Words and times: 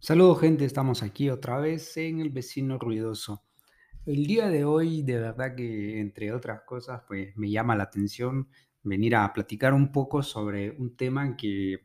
Saludos 0.00 0.40
gente, 0.40 0.64
estamos 0.64 1.02
aquí 1.02 1.28
otra 1.30 1.58
vez 1.58 1.96
en 1.96 2.20
El 2.20 2.30
Vecino 2.30 2.78
Ruidoso. 2.78 3.44
El 4.06 4.26
día 4.26 4.48
de 4.48 4.64
hoy, 4.64 5.02
de 5.02 5.18
verdad 5.18 5.54
que 5.56 6.00
entre 6.00 6.32
otras 6.32 6.62
cosas, 6.62 7.02
pues 7.08 7.36
me 7.36 7.50
llama 7.50 7.76
la 7.76 7.84
atención 7.84 8.48
venir 8.82 9.16
a 9.16 9.32
platicar 9.32 9.74
un 9.74 9.92
poco 9.92 10.22
sobre 10.22 10.70
un 10.72 10.96
tema 10.96 11.36
que, 11.36 11.80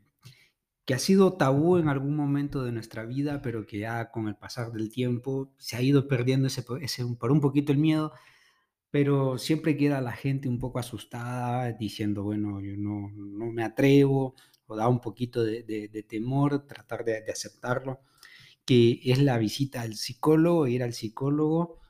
que 0.86 0.94
ha 0.94 0.98
sido 1.00 1.34
tabú 1.36 1.78
en 1.78 1.88
algún 1.88 2.16
momento 2.16 2.64
de 2.64 2.72
nuestra 2.72 3.04
vida, 3.06 3.42
pero 3.42 3.66
que 3.66 3.80
ya 3.80 4.10
con 4.12 4.28
el 4.28 4.36
pasar 4.36 4.72
del 4.72 4.90
tiempo 4.90 5.54
se 5.58 5.76
ha 5.76 5.82
ido 5.82 6.08
perdiendo 6.08 6.48
ese, 6.48 6.64
ese- 6.82 7.06
por 7.18 7.32
un 7.32 7.40
poquito 7.40 7.72
el 7.72 7.78
miedo, 7.78 8.12
pero 8.90 9.38
siempre 9.38 9.76
queda 9.76 10.00
la 10.00 10.12
gente 10.12 10.48
un 10.48 10.58
poco 10.58 10.78
asustada 10.78 11.72
diciendo, 11.72 12.22
bueno, 12.24 12.60
yo 12.60 12.76
no, 12.76 13.10
no 13.14 13.52
me 13.52 13.62
atrevo, 13.64 14.34
o 14.66 14.76
da 14.76 14.88
un 14.88 15.00
poquito 15.00 15.44
de, 15.44 15.62
temor 16.08 16.66
tratar 16.66 17.04
de 17.04 17.30
aceptarlo 17.30 18.00
que 18.64 19.00
es 19.04 19.18
la 19.22 19.38
visita 19.38 19.82
al 19.82 19.94
psicólogo, 19.94 20.66
ir 20.66 20.82
al 20.82 20.92
psicólogo. 20.94 21.80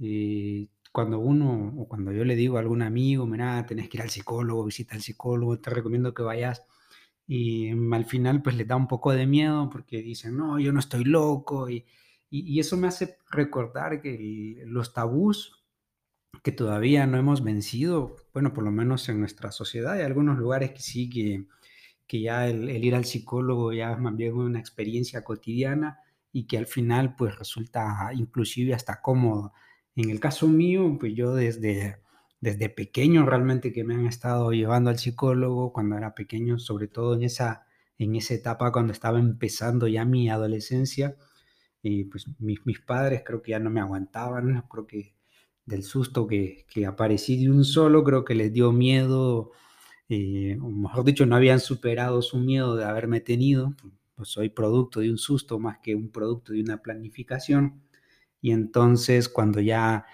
eh, 0.00 0.68
cuando 0.92 1.18
uno, 1.20 1.74
o 1.78 1.88
cuando 1.88 2.12
yo 2.12 2.24
le 2.24 2.36
digo 2.36 2.56
a 2.58 2.60
algún 2.60 2.82
amigo, 2.82 3.26
mira, 3.26 3.64
tenés 3.66 3.88
que 3.88 3.96
ir 3.98 4.02
al 4.02 4.10
psicólogo, 4.10 4.64
visita 4.64 4.94
al 4.94 5.02
psicólogo, 5.02 5.58
te 5.60 5.70
recomiendo 5.70 6.12
que 6.14 6.22
vayas. 6.22 6.64
Y 7.26 7.72
mm, 7.74 7.94
al 7.94 8.04
final, 8.06 8.42
pues 8.42 8.56
les 8.56 8.68
da 8.68 8.76
un 8.76 8.88
poco 8.88 9.12
de 9.12 9.26
miedo 9.26 9.70
porque 9.70 10.02
dicen, 10.02 10.36
no, 10.36 10.58
yo 10.60 10.72
no 10.72 10.80
estoy 10.80 11.04
loco. 11.04 11.68
Y, 11.70 11.86
y- 12.30 12.60
eso 12.60 12.76
me 12.76 12.88
hace 12.88 13.18
recordar 13.30 14.02
que 14.02 14.62
los 14.66 14.92
tabús 14.94 15.64
que 16.42 16.52
todavía 16.52 17.06
no 17.06 17.18
hemos 17.18 17.42
vencido, 17.44 18.16
bueno, 18.32 18.52
por 18.54 18.64
lo 18.64 18.70
menos 18.70 19.08
en 19.08 19.20
nuestra 19.20 19.52
sociedad, 19.52 19.94
hay 19.94 20.02
algunos 20.02 20.38
lugares 20.38 20.72
que 20.72 20.80
sí 20.80 21.08
que 21.10 21.46
que 22.12 22.20
ya 22.20 22.46
el, 22.46 22.68
ir 22.68 22.94
al 22.94 23.06
psicólogo 23.06 23.72
ya 23.72 23.92
es 23.92 23.98
más 23.98 24.14
bien 24.14 24.34
una 24.34 24.60
experiencia 24.60 25.24
cotidiana 25.24 26.00
y 26.30 26.46
que 26.46 26.58
al 26.58 26.66
final 26.66 27.16
pues 27.16 27.38
resulta 27.38 28.10
inclusive 28.12 28.74
hasta 28.74 29.00
cómodo. 29.00 29.54
En 29.96 30.10
el 30.10 30.20
caso 30.20 30.46
mío, 30.46 30.98
pues 31.00 31.14
yo 31.14 31.34
desde, 31.34 32.02
desde 32.38 32.68
pequeño 32.68 33.24
realmente 33.24 33.72
que 33.72 33.82
me 33.82 33.94
han 33.94 34.06
estado 34.06 34.52
llevando 34.52 34.90
al 34.90 34.98
psicólogo 34.98 35.72
cuando 35.72 35.96
era 35.96 36.14
pequeño, 36.14 36.58
sobre 36.58 36.86
todo 36.86 37.14
en 37.14 37.22
esa, 37.22 37.64
en 37.96 38.14
esa 38.14 38.34
etapa 38.34 38.72
cuando 38.72 38.92
estaba 38.92 39.18
empezando 39.18 39.88
ya 39.88 40.04
mi 40.04 40.28
adolescencia, 40.28 41.16
y 41.80 42.04
pues 42.04 42.26
mis, 42.38 42.58
mis 42.66 42.80
padres 42.80 43.22
creo 43.24 43.40
que 43.40 43.52
ya 43.52 43.58
no 43.58 43.70
me 43.70 43.80
aguantaban, 43.80 44.62
creo 44.70 44.86
que 44.86 45.14
del 45.64 45.82
susto 45.82 46.26
que, 46.26 46.66
que 46.68 46.84
aparecí 46.84 47.42
de 47.42 47.50
un 47.50 47.64
solo, 47.64 48.04
creo 48.04 48.22
que 48.22 48.34
les 48.34 48.52
dio 48.52 48.70
miedo 48.70 49.52
eh, 50.14 50.58
o 50.60 50.68
mejor 50.68 51.04
dicho, 51.04 51.24
no 51.24 51.36
habían 51.36 51.58
superado 51.58 52.20
su 52.20 52.36
miedo 52.36 52.76
de 52.76 52.84
haberme 52.84 53.20
tenido, 53.20 53.74
pues 54.14 54.28
soy 54.28 54.50
producto 54.50 55.00
de 55.00 55.10
un 55.10 55.16
susto 55.16 55.58
más 55.58 55.78
que 55.78 55.94
un 55.94 56.10
producto 56.10 56.52
de 56.52 56.60
una 56.60 56.82
planificación. 56.82 57.82
Y 58.42 58.50
entonces 58.52 59.30
cuando 59.30 59.60
ya 59.60 60.04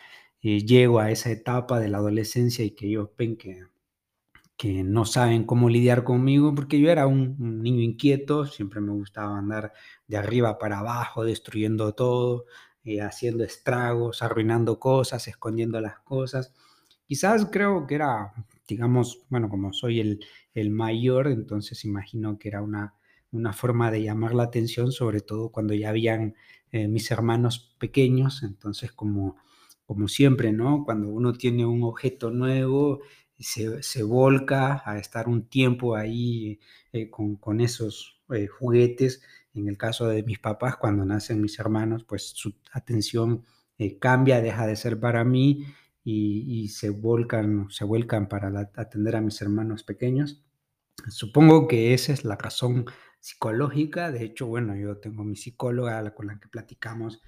eh, 0.40 0.64
llego 0.64 1.00
a 1.00 1.10
esa 1.10 1.30
etapa 1.32 1.80
de 1.80 1.88
la 1.88 1.98
adolescencia 1.98 2.64
y 2.64 2.70
que 2.72 2.86
ellos 2.86 3.10
ven 3.18 3.36
que, 3.36 3.64
que 4.56 4.84
no 4.84 5.04
saben 5.04 5.44
cómo 5.44 5.68
lidiar 5.68 6.04
conmigo, 6.04 6.54
porque 6.54 6.78
yo 6.80 6.90
era 6.90 7.08
un, 7.08 7.60
niño 7.62 7.82
inquieto, 7.82 8.46
siempre 8.46 8.80
me 8.80 8.92
gustaba 8.92 9.36
andar 9.36 9.72
de 10.06 10.16
arriba 10.16 10.58
para 10.58 10.78
abajo, 10.78 11.24
destruyendo 11.24 11.92
todo, 11.94 12.44
eh, 12.84 13.00
haciendo 13.02 13.42
estragos, 13.42 14.22
arruinando 14.22 14.78
cosas, 14.78 15.26
escondiendo 15.26 15.80
las 15.80 15.98
cosas. 16.00 16.54
Quizás 17.04 17.48
creo 17.50 17.86
que 17.88 17.96
era, 17.96 18.32
digamos, 18.68 19.22
bueno, 19.30 19.48
como 19.48 19.72
soy 19.72 20.00
el, 20.00 20.20
el 20.54 20.70
mayor, 20.70 21.26
entonces 21.26 21.84
imagino 21.84 22.38
que 22.38 22.48
era 22.48 22.62
una, 22.62 22.94
una 23.32 23.52
forma 23.52 23.90
de 23.90 24.02
llamar 24.02 24.34
la 24.34 24.44
atención, 24.44 24.92
sobre 24.92 25.20
todo 25.20 25.50
cuando 25.50 25.74
ya 25.74 25.88
habían 25.88 26.34
eh, 26.70 26.86
mis 26.86 27.10
hermanos 27.10 27.74
pequeños, 27.80 28.42
entonces 28.42 28.92
como, 28.92 29.36
como 29.86 30.06
siempre, 30.06 30.52
¿no? 30.52 30.84
Cuando 30.84 31.08
uno 31.08 31.32
tiene 31.32 31.64
un 31.64 31.82
objeto 31.82 32.30
nuevo, 32.30 33.00
se, 33.38 33.82
se 33.82 34.02
volca 34.02 34.82
a 34.84 34.98
estar 34.98 35.28
un 35.28 35.48
tiempo 35.48 35.96
ahí 35.96 36.60
eh, 36.92 37.08
con, 37.10 37.36
con 37.36 37.60
esos 37.60 38.20
eh, 38.30 38.46
juguetes. 38.46 39.22
En 39.54 39.68
el 39.68 39.78
caso 39.78 40.06
de 40.08 40.22
mis 40.22 40.38
papás, 40.38 40.76
cuando 40.76 41.04
nacen 41.04 41.40
mis 41.40 41.58
hermanos, 41.58 42.04
pues 42.04 42.22
su 42.34 42.54
atención 42.72 43.44
cambia, 44.00 44.40
deja 44.40 44.66
de 44.66 44.74
ser 44.74 44.98
para 44.98 45.24
mí 45.24 45.64
y, 46.10 46.68
se 46.68 46.90
vuelcan 46.90 48.28
para 48.28 48.70
atender 48.76 49.16
a 49.16 49.20
mis 49.20 49.40
hermanos 49.42 49.84
pequeños. 49.84 50.42
Supongo 51.08 51.68
que 51.68 51.92
esa 51.92 52.12
es 52.12 52.24
la 52.24 52.36
razón 52.36 52.86
psicológica. 53.20 54.10
De 54.10 54.24
hecho, 54.24 54.46
bueno, 54.46 54.74
yo 54.74 54.98
tengo 54.98 55.22
mi 55.24 55.36
psicóloga 55.36 56.14
con 56.14 56.28
la 56.28 56.40
que 56.40 56.48
platicamos 56.48 57.20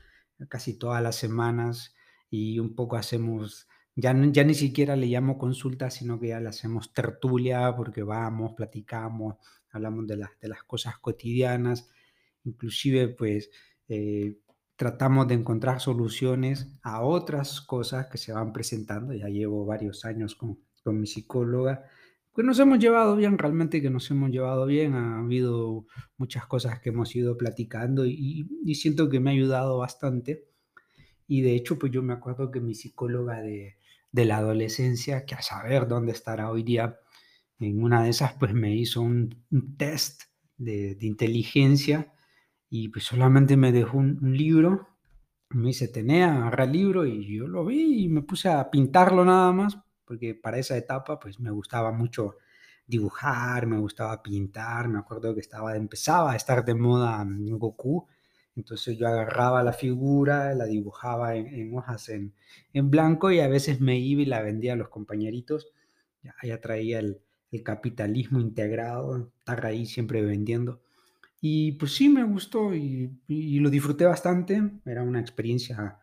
casi 0.48 0.78
todas 0.78 1.02
las 1.02 1.16
semanas 1.16 1.94
y 2.30 2.58
un 2.58 2.74
poco 2.74 2.96
hacemos, 2.96 3.68
ya, 3.96 4.14
ya 4.32 4.44
ni 4.44 4.54
siquiera 4.54 4.96
le 4.96 5.06
llamo 5.06 5.36
consulta, 5.36 5.90
sino 5.90 6.18
que 6.18 6.28
ya 6.28 6.40
le 6.40 6.48
hacemos 6.48 6.94
tertulia 6.94 7.76
porque 7.76 8.02
vamos, 8.02 8.54
platicamos, 8.56 9.36
hablamos 9.70 10.06
de 10.06 10.16
las, 10.16 10.30
de 10.40 10.48
las 10.48 10.62
cosas 10.64 10.98
cotidianas, 10.98 11.90
inclusive 12.44 13.08
pues 13.08 13.50
eh, 13.88 14.38
tratamos 14.80 15.28
de 15.28 15.34
encontrar 15.34 15.78
soluciones 15.78 16.66
a 16.80 17.02
otras 17.02 17.60
cosas 17.60 18.06
que 18.06 18.16
se 18.16 18.32
van 18.32 18.54
presentando. 18.54 19.12
Ya 19.12 19.28
llevo 19.28 19.66
varios 19.66 20.06
años 20.06 20.34
con, 20.34 20.58
con 20.82 20.98
mi 20.98 21.06
psicóloga 21.06 21.84
pues 22.32 22.46
nos 22.46 22.58
hemos 22.60 22.78
llevado 22.78 23.16
bien, 23.16 23.38
realmente 23.38 23.82
que 23.82 23.90
nos 23.90 24.10
hemos 24.10 24.30
llevado 24.30 24.64
bien. 24.66 24.94
Ha 24.94 25.18
habido 25.18 25.86
muchas 26.16 26.46
cosas 26.46 26.80
que 26.80 26.90
hemos 26.90 27.14
ido 27.16 27.36
platicando 27.36 28.06
y, 28.06 28.48
y 28.64 28.74
siento 28.76 29.08
que 29.08 29.20
me 29.20 29.30
ha 29.30 29.32
ayudado 29.32 29.78
bastante. 29.78 30.46
Y 31.26 31.42
de 31.42 31.54
hecho, 31.54 31.78
pues 31.78 31.92
yo 31.92 32.02
me 32.02 32.12
acuerdo 32.12 32.50
que 32.50 32.60
mi 32.60 32.74
psicóloga 32.74 33.40
de, 33.40 33.76
de 34.12 34.24
la 34.24 34.38
adolescencia, 34.38 35.26
que 35.26 35.34
a 35.34 35.42
saber 35.42 35.88
dónde 35.88 36.12
estará 36.12 36.50
hoy 36.50 36.62
día, 36.62 37.00
en 37.58 37.82
una 37.82 38.02
de 38.04 38.10
esas, 38.10 38.34
pues 38.34 38.54
me 38.54 38.74
hizo 38.74 39.02
un, 39.02 39.44
un 39.50 39.76
test 39.76 40.22
de, 40.56 40.94
de 40.94 41.06
inteligencia 41.06 42.12
y 42.70 42.88
pues 42.88 43.04
solamente 43.04 43.56
me 43.56 43.72
dejó 43.72 43.98
un, 43.98 44.18
libro. 44.36 44.88
Me 45.50 45.68
dice, 45.68 45.88
tenía, 45.88 46.36
agarra 46.36 46.64
el 46.64 46.72
libro 46.72 47.04
y 47.04 47.36
yo 47.36 47.48
lo 47.48 47.64
vi 47.64 48.04
y 48.04 48.08
me 48.08 48.22
puse 48.22 48.48
a 48.48 48.70
pintarlo 48.70 49.24
nada 49.24 49.52
más, 49.52 49.78
porque 50.04 50.34
para 50.34 50.58
esa 50.58 50.76
etapa 50.76 51.18
pues 51.18 51.40
me 51.40 51.50
gustaba 51.50 51.90
mucho 51.92 52.36
dibujar, 52.86 53.66
me 53.66 53.78
gustaba 53.78 54.22
pintar, 54.22 54.88
me 54.88 55.00
acuerdo 55.00 55.34
que 55.34 55.40
estaba, 55.40 55.76
empezaba 55.76 56.32
a 56.32 56.36
estar 56.36 56.64
de 56.64 56.74
moda 56.74 57.24
Goku, 57.26 58.06
entonces 58.56 58.96
yo 58.98 59.08
agarraba 59.08 59.62
la 59.64 59.72
figura, 59.72 60.54
la 60.54 60.66
dibujaba 60.66 61.34
en, 61.36 61.46
en 61.48 61.76
hojas 61.76 62.08
en, 62.08 62.34
en 62.72 62.90
blanco 62.90 63.30
y 63.32 63.40
a 63.40 63.48
veces 63.48 63.80
me 63.80 63.98
iba 63.98 64.22
y 64.22 64.26
la 64.26 64.42
vendía 64.42 64.74
a 64.74 64.76
los 64.76 64.88
compañeritos, 64.88 65.68
ya, 66.22 66.34
ya 66.42 66.60
traía 66.60 67.00
el, 67.00 67.20
el 67.50 67.62
capitalismo 67.64 68.40
integrado, 68.40 69.32
estar 69.38 69.66
ahí 69.66 69.86
siempre 69.86 70.22
vendiendo. 70.22 70.80
Y 71.40 71.72
pues 71.72 71.94
sí, 71.94 72.08
me 72.08 72.22
gustó 72.24 72.74
y, 72.74 73.10
lo 73.28 73.70
disfruté 73.70 74.04
bastante, 74.04 74.62
era 74.84 75.02
una 75.02 75.20
experiencia 75.20 75.98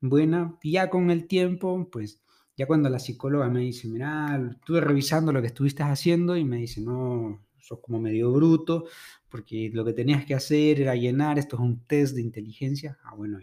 buena. 0.00 0.58
Y 0.62 0.72
ya 0.72 0.90
con 0.90 1.10
el 1.10 1.26
tiempo, 1.26 1.88
pues 1.90 2.22
ya 2.56 2.66
cuando 2.66 2.88
la 2.88 3.00
psicóloga 3.00 3.48
me 3.48 3.60
dice, 3.60 3.88
mira, 3.88 4.40
estuve 4.52 4.80
revisando 4.80 5.32
lo 5.32 5.40
que 5.40 5.48
estuviste 5.48 5.82
haciendo 5.82 6.36
y 6.36 6.44
me 6.44 6.58
dice, 6.58 6.80
no, 6.80 7.46
sos 7.58 7.80
como 7.80 8.00
medio 8.00 8.32
bruto, 8.32 8.86
porque 9.28 9.70
lo 9.74 9.84
que 9.84 9.92
tenías 9.92 10.24
que 10.24 10.34
hacer 10.34 10.80
era 10.80 10.94
llenar, 10.94 11.38
esto 11.38 11.56
es 11.56 11.62
un 11.62 11.84
test 11.86 12.14
de 12.14 12.22
inteligencia. 12.22 12.98
Ah, 13.02 13.14
bueno, 13.14 13.38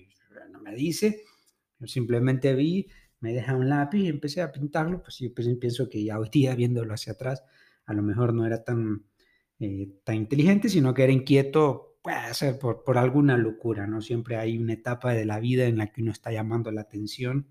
no 0.52 0.60
me 0.62 0.74
dice, 0.76 1.24
yo 1.80 1.88
simplemente 1.88 2.56
vi, 2.56 2.88
me 3.20 3.34
deja 3.34 3.56
un 3.56 3.70
lápiz 3.70 4.00
y 4.00 4.08
empecé 4.08 4.42
a 4.42 4.52
pintarlo, 4.52 5.02
pues 5.02 5.20
yo 5.20 5.34
pues, 5.34 5.48
pienso 5.60 5.90
que 5.90 6.04
ya 6.04 6.20
hoy 6.20 6.30
día 6.32 6.56
viéndolo 6.56 6.94
hacia 6.94 7.14
atrás, 7.14 7.44
a 7.86 7.94
lo 7.94 8.02
mejor 8.02 8.34
no 8.34 8.46
era 8.46 8.64
tan 8.64 9.04
eh, 9.64 9.90
tan 10.04 10.16
inteligente, 10.16 10.68
sino 10.68 10.94
que 10.94 11.04
era 11.04 11.14
inquieto, 11.14 11.98
puede 12.02 12.34
ser 12.34 12.60
por, 12.60 12.98
alguna 12.98 13.38
locura, 13.38 13.88
¿no? 13.88 14.02
Siempre 14.02 14.36
hay 14.36 14.58
una 14.58 14.74
etapa 14.74 15.14
de 15.14 15.26
la 15.26 15.40
vida 15.40 15.66
en 15.66 15.78
la 15.78 15.88
que 15.88 16.02
uno 16.02 16.12
está 16.12 16.32
llamando 16.34 16.70
la 16.72 16.82
atención 16.82 17.48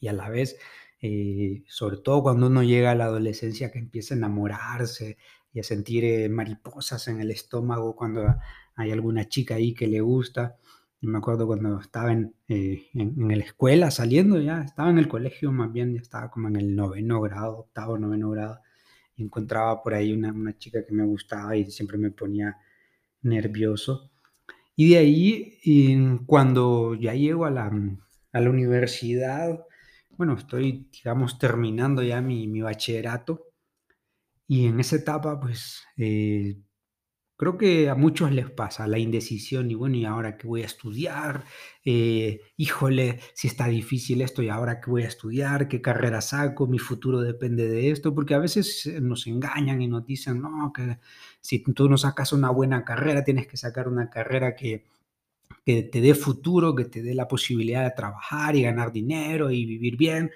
y 0.00 0.08
a 0.08 0.14
la 0.14 0.30
vez, 0.30 0.56
eh, 1.02 1.62
sobre 1.68 1.98
todo 1.98 2.22
cuando 2.22 2.46
uno 2.46 2.62
llega 2.62 2.92
a 2.92 2.94
la 2.94 3.04
adolescencia, 3.04 3.70
que 3.70 3.78
empieza 3.78 4.14
a 4.14 4.16
enamorarse 4.16 5.18
y 5.52 5.60
a 5.60 5.62
sentir 5.62 6.04
eh, 6.04 6.28
mariposas 6.30 7.06
en 7.08 7.20
el 7.20 7.30
estómago 7.30 7.94
cuando 7.96 8.36
hay 8.74 8.90
alguna 8.92 9.28
chica 9.28 9.56
ahí 9.56 9.74
que 9.74 9.88
le 9.88 10.00
gusta. 10.00 10.56
Y 11.02 11.06
me 11.08 11.18
acuerdo 11.18 11.46
cuando 11.46 11.78
estaba 11.80 12.12
en, 12.12 12.34
eh, 12.48 12.88
en, 12.94 13.28
la 13.28 13.44
escuela, 13.44 13.90
saliendo 13.90 14.40
ya, 14.40 14.62
estaba 14.62 14.88
en 14.90 14.98
el 14.98 15.08
colegio 15.08 15.52
más 15.52 15.70
bien, 15.70 15.92
ya 15.94 16.00
estaba 16.00 16.30
como 16.30 16.48
en 16.48 16.56
el 16.56 16.74
noveno 16.74 17.20
grado, 17.20 17.58
octavo, 17.58 17.98
noveno 17.98 18.30
grado, 18.30 18.60
encontraba 19.16 19.82
por 19.82 19.94
ahí 19.94 20.12
una, 20.12 20.32
una 20.32 20.56
chica 20.58 20.84
que 20.86 20.94
me 20.94 21.04
gustaba 21.04 21.56
y 21.56 21.70
siempre 21.70 21.98
me 21.98 22.10
ponía 22.10 22.56
nervioso. 23.22 24.10
Y 24.76 24.90
de 24.90 24.98
ahí, 24.98 26.22
cuando 26.26 26.94
ya 26.94 27.14
llego 27.14 27.46
a 27.46 27.50
la, 27.50 27.72
a 28.32 28.40
la 28.40 28.50
universidad, 28.50 29.64
bueno, 30.16 30.34
estoy, 30.34 30.88
digamos, 30.92 31.38
terminando 31.38 32.02
ya 32.02 32.20
mi, 32.22 32.48
mi 32.48 32.60
bachillerato 32.60 33.46
y 34.48 34.66
en 34.66 34.80
esa 34.80 34.96
etapa, 34.96 35.40
pues, 35.40 35.82
eh, 35.96 36.56
Creo 37.36 37.58
que 37.58 37.90
a 37.90 37.94
muchos 37.94 38.32
les 38.32 38.50
pasa 38.50 38.86
la 38.86 38.98
indecisión 38.98 39.70
y 39.70 39.74
bueno, 39.74 39.96
¿y 39.96 40.06
ahora 40.06 40.38
qué 40.38 40.46
voy 40.46 40.62
a 40.62 40.66
estudiar? 40.66 41.44
Eh, 41.84 42.40
híjole, 42.56 43.20
si 43.34 43.48
está 43.48 43.66
difícil 43.66 44.22
esto 44.22 44.42
y 44.42 44.48
ahora 44.48 44.80
qué 44.80 44.90
voy 44.90 45.02
a 45.02 45.08
estudiar, 45.08 45.68
qué 45.68 45.82
carrera 45.82 46.22
saco, 46.22 46.66
mi 46.66 46.78
futuro 46.78 47.20
depende 47.20 47.68
de 47.68 47.90
esto, 47.90 48.14
porque 48.14 48.34
a 48.34 48.38
veces 48.38 48.86
eh, 48.86 49.00
nos 49.02 49.26
engañan 49.26 49.82
y 49.82 49.88
nos 49.88 50.06
dicen, 50.06 50.40
no, 50.40 50.72
que 50.74 50.98
si 51.40 51.58
tú 51.62 51.88
no 51.90 51.98
sacas 51.98 52.32
una 52.32 52.50
buena 52.50 52.84
carrera, 52.84 53.22
tienes 53.22 53.46
que 53.46 53.58
sacar 53.58 53.86
una 53.88 54.08
carrera 54.08 54.56
que, 54.56 54.86
que 55.64 55.82
te 55.82 56.00
dé 56.00 56.14
futuro, 56.14 56.74
que 56.74 56.86
te 56.86 57.02
dé 57.02 57.14
la 57.14 57.28
posibilidad 57.28 57.84
de 57.84 57.90
trabajar 57.90 58.56
y 58.56 58.62
ganar 58.62 58.92
dinero 58.92 59.50
y 59.50 59.66
vivir 59.66 59.96
bien. 59.96 60.30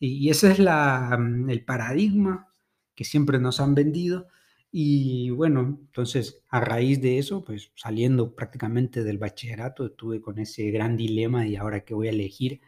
Y, 0.00 0.30
ese 0.30 0.52
es 0.52 0.58
la, 0.58 1.16
mm, 1.18 1.50
el 1.50 1.64
paradigma 1.64 2.48
que 2.94 3.04
siempre 3.04 3.38
nos 3.38 3.60
han 3.60 3.74
vendido. 3.74 4.28
Y 4.70 5.30
bueno, 5.30 5.60
entonces 5.60 6.42
a 6.50 6.60
raíz 6.60 7.00
de 7.00 7.18
eso, 7.18 7.44
pues 7.44 7.72
saliendo 7.74 8.34
prácticamente 8.34 9.02
del 9.04 9.18
bachillerato, 9.18 9.86
estuve 9.86 10.20
con 10.20 10.38
ese 10.38 10.70
gran 10.70 10.96
dilema 10.96 11.46
y 11.46 11.56
ahora 11.56 11.84
qué 11.84 11.94
voy 11.94 12.08
a 12.08 12.10
elegir. 12.10 12.60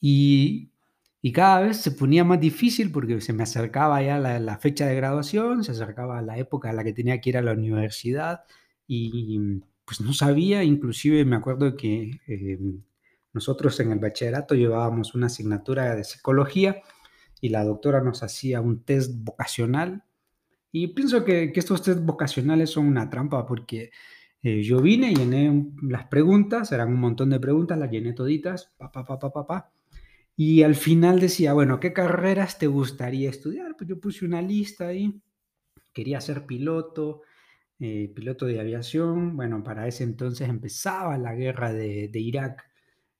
Y, 0.00 0.70
y 1.22 1.32
cada 1.32 1.60
vez 1.60 1.78
se 1.78 1.92
ponía 1.92 2.24
más 2.24 2.40
difícil 2.40 2.92
porque 2.92 3.20
se 3.20 3.32
me 3.32 3.42
acercaba 3.44 4.02
ya 4.02 4.18
la, 4.18 4.58
fecha 4.58 4.86
de 4.86 4.96
graduación, 4.96 5.64
se 5.64 5.72
acercaba 5.72 6.22
la 6.22 6.38
época 6.38 6.70
en 6.70 6.76
la 6.76 6.84
que 6.84 6.92
tenía 6.92 7.20
que 7.20 7.30
ir 7.30 7.38
a 7.38 7.42
la 7.42 7.52
universidad 7.52 8.44
y 8.86 9.60
pues 9.84 10.00
no 10.00 10.12
sabía, 10.12 10.64
inclusive 10.64 11.24
me 11.24 11.36
acuerdo 11.36 11.76
que 11.76 12.20
eh, 12.26 12.58
nosotros 13.32 13.78
en 13.80 13.92
el 13.92 13.98
bachillerato 13.98 14.54
llevábamos 14.54 15.14
una 15.14 15.26
asignatura 15.26 15.94
de 15.96 16.04
psicología 16.04 16.82
y 17.40 17.50
la 17.50 17.64
doctora 17.64 18.02
nos 18.02 18.22
hacía 18.22 18.60
un 18.60 18.84
test 18.84 19.12
vocacional 19.16 20.04
y 20.72 20.88
pienso 20.88 21.24
que, 21.24 21.52
estos 21.54 21.82
test 21.82 22.00
vocacionales 22.04 22.70
son 22.70 22.86
una 22.86 23.08
trampa 23.08 23.46
porque 23.46 23.90
eh, 24.42 24.62
yo 24.62 24.80
vine, 24.80 25.14
llené 25.14 25.72
las 25.82 26.06
preguntas, 26.06 26.72
eran 26.72 26.88
un 26.88 27.00
montón 27.00 27.30
de 27.30 27.40
preguntas, 27.40 27.78
las 27.78 27.90
llené 27.90 28.12
toditas, 28.12 28.74
pa, 28.76 28.90
pa, 28.90 29.04
pa, 29.04 29.46
pa, 29.46 29.72
y 30.36 30.62
al 30.62 30.76
final 30.76 31.18
decía, 31.20 31.52
bueno, 31.52 31.80
¿qué 31.80 31.92
carreras 31.92 32.58
te 32.58 32.68
gustaría 32.68 33.30
estudiar? 33.30 33.76
Pues 33.76 33.88
yo 33.88 33.98
puse 34.00 34.24
una 34.24 34.40
lista 34.40 34.88
ahí, 34.88 35.20
quería 35.92 36.20
ser 36.20 36.46
piloto, 36.46 37.22
eh, 37.80 38.12
piloto 38.14 38.46
de 38.46 38.60
aviación, 38.60 39.36
bueno, 39.36 39.62
para 39.64 39.88
ese 39.88 40.04
entonces 40.04 40.48
empezaba 40.48 41.18
la 41.18 41.34
guerra 41.34 41.72
de, 41.72 42.08
de 42.08 42.20
Irak, 42.20 42.64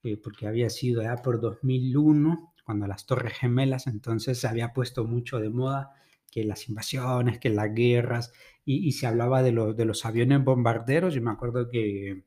eh, 0.04 0.16
porque 0.16 0.46
había 0.46 0.70
sido 0.70 1.02
ya 1.02 1.16
por 1.16 1.40
2001, 1.40 2.54
cuando 2.64 2.86
las 2.86 3.06
Torres 3.06 3.34
Gemelas, 3.38 3.86
entonces 3.86 4.38
se 4.38 4.46
había 4.46 4.72
puesto 4.72 5.04
mucho 5.04 5.40
de 5.40 5.48
moda 5.48 5.90
que 6.30 6.44
las 6.44 6.68
invasiones, 6.68 7.38
que 7.38 7.50
las 7.50 7.74
guerras, 7.74 8.32
y, 8.64 8.92
se 8.92 9.06
hablaba 9.06 9.42
de, 9.42 9.52
los 9.52 10.04
aviones 10.04 10.44
bombarderos. 10.44 11.14
Yo 11.14 11.22
me 11.22 11.30
acuerdo 11.30 11.70
que, 11.70 12.24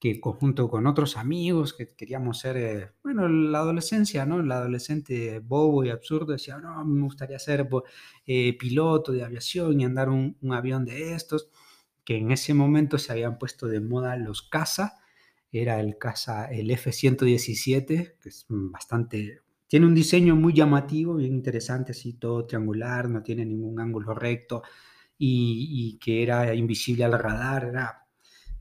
que 0.00 0.20
conjunto 0.20 0.68
con 0.68 0.86
otros 0.86 1.16
amigos 1.16 1.74
que 1.74 1.94
queríamos 1.94 2.38
ser, 2.38 2.56
eh, 2.56 2.92
bueno, 3.02 3.28
la 3.28 3.58
adolescencia, 3.58 4.26
¿no? 4.26 4.40
El 4.40 4.50
adolescente 4.52 5.40
bobo 5.40 5.84
y 5.84 5.90
absurdo 5.90 6.32
decía, 6.32 6.58
no, 6.58 6.84
me 6.84 7.02
gustaría 7.02 7.38
ser 7.38 7.68
eh, 8.26 8.56
piloto 8.58 9.12
de 9.12 9.24
aviación 9.24 9.80
y 9.80 9.84
andar 9.84 10.08
un, 10.08 10.36
un, 10.40 10.52
avión 10.54 10.84
de 10.84 11.14
estos, 11.14 11.50
que 12.04 12.16
en 12.18 12.32
ese 12.32 12.54
momento 12.54 12.98
se 12.98 13.12
habían 13.12 13.38
puesto 13.38 13.66
de 13.66 13.80
moda 13.80 14.16
los 14.16 14.42
caza, 14.42 14.98
era 15.52 15.80
el 15.80 15.98
caza, 15.98 16.46
el 16.46 16.70
F-117, 16.70 18.18
que 18.20 18.28
es 18.28 18.46
bastante 18.48 19.40
tiene 19.74 19.88
un 19.88 19.94
diseño 19.96 20.36
muy 20.36 20.52
llamativo, 20.52 21.16
bien 21.16 21.34
interesante, 21.34 21.90
así 21.90 22.12
todo 22.12 22.46
triangular, 22.46 23.10
no 23.10 23.24
tiene 23.24 23.44
ningún 23.44 23.80
ángulo 23.80 24.14
recto 24.14 24.62
y, 25.18 25.98
que 25.98 26.22
era 26.22 26.54
invisible 26.54 27.02
al 27.02 27.18
radar, 27.18 27.64
era, 27.64 28.06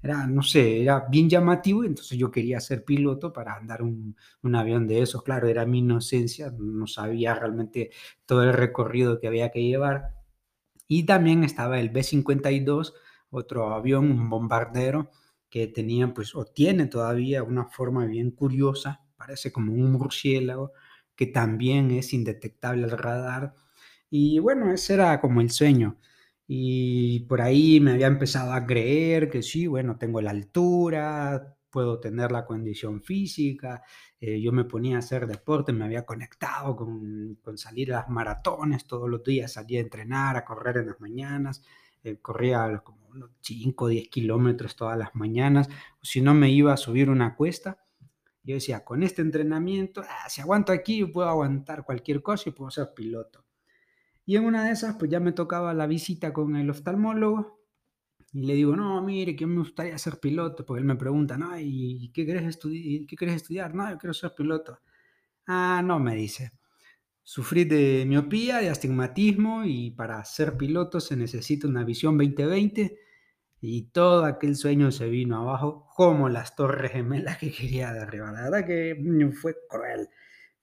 era, 0.01 0.25
no 0.25 0.41
sé, 0.41 0.81
era 0.81 1.05
bien 1.11 1.29
llamativo, 1.29 1.83
entonces 1.83 2.17
yo 2.17 2.31
quería 2.31 2.59
ser 2.59 2.83
piloto 2.83 3.31
para 3.31 3.53
andar 3.53 3.83
un, 3.83 4.15
un 4.41 4.55
avión 4.55 4.87
de 4.87 5.03
esos, 5.03 5.21
claro, 5.21 5.47
era 5.47 5.67
mi 5.67 5.79
inocencia, 5.79 6.51
no 6.57 6.87
sabía 6.87 7.35
realmente 7.35 7.91
todo 8.25 8.41
el 8.41 8.53
recorrido 8.53 9.19
que 9.19 9.27
había 9.27 9.51
que 9.51 9.61
llevar. 9.61 10.15
Y 10.87 11.03
también 11.05 11.43
estaba 11.43 11.79
el 11.79 11.89
B-52, 11.89 12.93
otro 13.29 13.71
avión, 13.71 14.09
un 14.09 14.31
bombardero, 14.31 15.11
que 15.47 15.67
tenía, 15.67 16.11
pues, 16.11 16.33
o 16.33 16.45
tiene 16.45 16.87
todavía 16.87 17.43
una 17.43 17.65
forma 17.65 18.03
bien 18.07 18.31
curiosa, 18.31 19.05
parece 19.15 19.51
como 19.51 19.73
un 19.73 19.91
murciélago, 19.91 20.73
que 21.15 21.27
también 21.27 21.91
es 21.91 22.13
indetectable 22.13 22.85
al 22.85 22.91
radar. 22.97 23.53
Y 24.09 24.39
bueno, 24.39 24.71
ese 24.71 24.95
era 24.95 25.19
como 25.21 25.41
el 25.41 25.51
sueño. 25.51 25.97
Y 26.47 27.21
por 27.21 27.41
ahí 27.41 27.79
me 27.79 27.91
había 27.91 28.07
empezado 28.07 28.53
a 28.53 28.65
creer 28.65 29.29
que 29.29 29.43
sí, 29.43 29.67
bueno, 29.67 29.97
tengo 29.97 30.21
la 30.21 30.31
altura, 30.31 31.55
puedo 31.73 31.99
tener 31.99 32.31
la 32.31 32.45
condición 32.45 33.01
física, 33.01 33.81
eh, 34.19 34.39
yo 34.39 34.51
me 34.51 34.65
ponía 34.65 34.97
a 34.97 34.99
hacer 34.99 35.25
deporte, 35.25 35.73
me 35.73 35.85
había 35.85 36.05
conectado 36.05 36.75
con, 36.75 37.35
con, 37.41 37.57
salir 37.57 37.93
a 37.93 38.01
las 38.01 38.09
maratones 38.09 38.85
todos 38.85 39.09
los 39.09 39.23
días, 39.23 39.53
salía 39.53 39.79
a 39.79 39.83
entrenar, 39.83 40.37
a 40.37 40.45
correr 40.45 40.77
en 40.77 40.87
las 40.87 41.01
mañanas, 41.01 41.63
eh, 42.03 42.19
corría 42.21 42.81
como 42.83 43.07
unos 43.07 43.31
5 43.41 43.85
o 43.85 43.87
10 43.87 44.09
kilómetros 44.09 44.75
todas 44.75 44.97
las 44.97 45.15
mañanas, 45.15 45.67
si 46.01 46.21
no 46.21 46.33
me 46.35 46.51
iba 46.51 46.73
a 46.73 46.77
subir 46.77 47.09
una 47.09 47.35
cuesta, 47.35 47.82
yo 48.43 48.55
decía, 48.55 48.83
con 48.83 49.03
este 49.03 49.21
entrenamiento, 49.21 50.01
ah, 50.01 50.29
si 50.29 50.41
aguanto 50.41 50.71
aquí, 50.73 51.05
puedo 51.05 51.29
aguantar 51.29 51.83
cualquier 51.85 52.21
cosa 52.21 52.49
y 52.49 52.51
puedo 52.51 52.69
ser 52.71 52.93
piloto. 52.93 53.45
Y 54.25 54.35
en 54.35 54.45
una 54.45 54.65
de 54.65 54.71
esas, 54.71 54.95
pues 54.97 55.09
ya 55.11 55.19
me 55.19 55.31
tocaba 55.31 55.73
la 55.73 55.87
visita 55.87 56.33
con 56.33 56.55
el 56.55 56.69
oftalmólogo 56.69 57.59
y 58.33 58.43
le 58.43 58.55
digo, 58.55 58.75
no, 58.75 59.01
mire, 59.01 59.35
que 59.35 59.45
me 59.45 59.59
gustaría 59.59 59.97
ser 59.97 60.19
piloto, 60.19 60.65
porque 60.65 60.79
él 60.81 60.85
me 60.85 60.95
pregunta, 60.95 61.37
no, 61.37 61.57
¿y 61.59 62.11
qué 62.13 62.25
querés, 62.25 62.45
estudi 62.45 63.05
qué 63.05 63.15
querés 63.15 63.35
estudiar? 63.35 63.75
No, 63.75 63.89
yo 63.89 63.97
quiero 63.97 64.13
ser 64.13 64.33
piloto. 64.35 64.79
Ah, 65.47 65.81
no, 65.85 65.99
me 65.99 66.15
dice, 66.15 66.53
sufrí 67.23 67.65
de 67.65 68.05
miopía, 68.07 68.59
de 68.59 68.69
astigmatismo 68.69 69.63
y 69.65 69.91
para 69.91 70.23
ser 70.25 70.57
piloto 70.57 70.99
se 70.99 71.15
necesita 71.15 71.67
una 71.67 71.83
visión 71.83 72.17
2020 72.17 72.97
y 73.65 73.83
todo 73.83 74.25
aquel 74.25 74.57
sueño 74.57 74.91
se 74.91 75.07
vino 75.07 75.37
abajo 75.37 75.87
como 75.95 76.27
las 76.27 76.53
torres 76.53 76.91
gemelas 76.91 77.37
que 77.37 77.49
quería 77.49 77.93
derribar. 77.93 78.33
La 78.33 78.43
verdad 78.43 78.67
que 78.67 78.93
mm, 78.93 79.31
fue 79.31 79.55
cruel, 79.69 80.09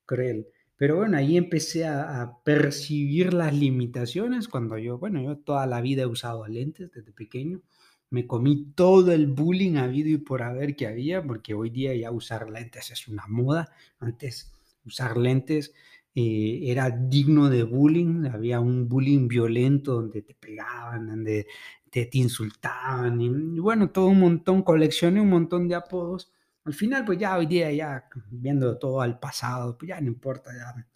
cruel. 0.05 0.47
Pero 0.77 0.97
bueno, 0.97 1.17
ahí 1.17 1.39
empecé 1.39 1.87
a, 1.87 2.31
percibir 2.45 3.33
las 3.33 3.55
limitaciones 3.55 4.49
cuando 4.49 4.77
yo, 4.77 4.99
bueno, 4.99 5.23
yo 5.23 5.39
toda 5.39 5.67
la 5.67 5.81
vida 5.81 6.03
he 6.03 6.07
usado 6.07 6.47
lentes 6.47 6.91
desde 6.93 7.13
pequeño. 7.13 7.63
Me 8.11 8.27
comí 8.27 8.73
todo 8.75 9.13
el 9.13 9.29
bullying 9.29 9.77
habido 9.77 10.11
y 10.11 10.19
por 10.19 10.43
haber 10.43 10.77
que 10.77 10.87
había, 10.87 11.23
porque 11.23 11.55
hoy 11.55 11.71
día 11.71 11.95
ya 11.95 12.11
usar 12.11 12.51
lentes 12.51 12.91
es 12.91 13.09
una 13.09 13.27
moda. 13.29 13.71
Antes 13.99 14.53
usar 14.85 15.17
lentes 15.17 15.73
eh, 16.15 16.61
era 16.65 16.91
digno 16.91 17.49
de 17.49 17.63
bullying, 17.63 18.27
había 18.27 18.59
un 18.59 18.89
bullying 18.89 19.29
violento 19.29 19.95
donde 19.95 20.23
te 20.23 20.35
pegaban, 20.35 21.07
donde 21.07 21.47
te, 21.91 22.09
insultaban, 22.13 23.21
y, 23.21 23.59
bueno, 23.59 23.91
todo 23.91 24.07
un 24.07 24.21
montón, 24.21 24.63
coleccioné 24.63 25.21
un 25.21 25.31
montón 25.31 25.69
de 25.69 25.75
apodos. 25.75 26.33
Al 26.65 26.75
final, 26.75 27.05
pues 27.05 27.19
ya 27.19 27.37
hoy 27.37 27.47
día, 27.47 27.73
ya 27.73 28.09
viendo 28.31 28.79
todo 28.79 29.01
al 29.01 29.19
pasado, 29.19 29.77
pues 29.77 29.89
ya 29.89 30.01
no 30.01 30.09
importa, 30.09 30.51
ya 30.55 30.87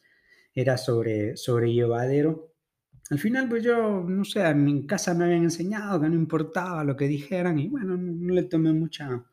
era 0.55 0.77
sobre, 0.79 1.37
sobrellevadero. 1.37 2.53
Al 3.11 3.19
final, 3.19 3.49
pues 3.49 3.63
yo, 3.65 4.05
no 4.07 4.25
sé, 4.25 4.41
en 4.43 4.65
mi 4.65 4.87
casa 4.87 5.15
me 5.15 5.25
habían 5.25 5.43
enseñado 5.45 6.01
que 6.01 6.09
no 6.09 6.15
importaba 6.15 6.85
lo 6.85 6.97
que 6.97 7.07
dijeran 7.07 7.59
y 7.59 7.69
bueno, 7.69 7.97
no, 7.97 8.33
le 8.33 8.45
tomé 8.45 8.73
mucha, 8.73 9.25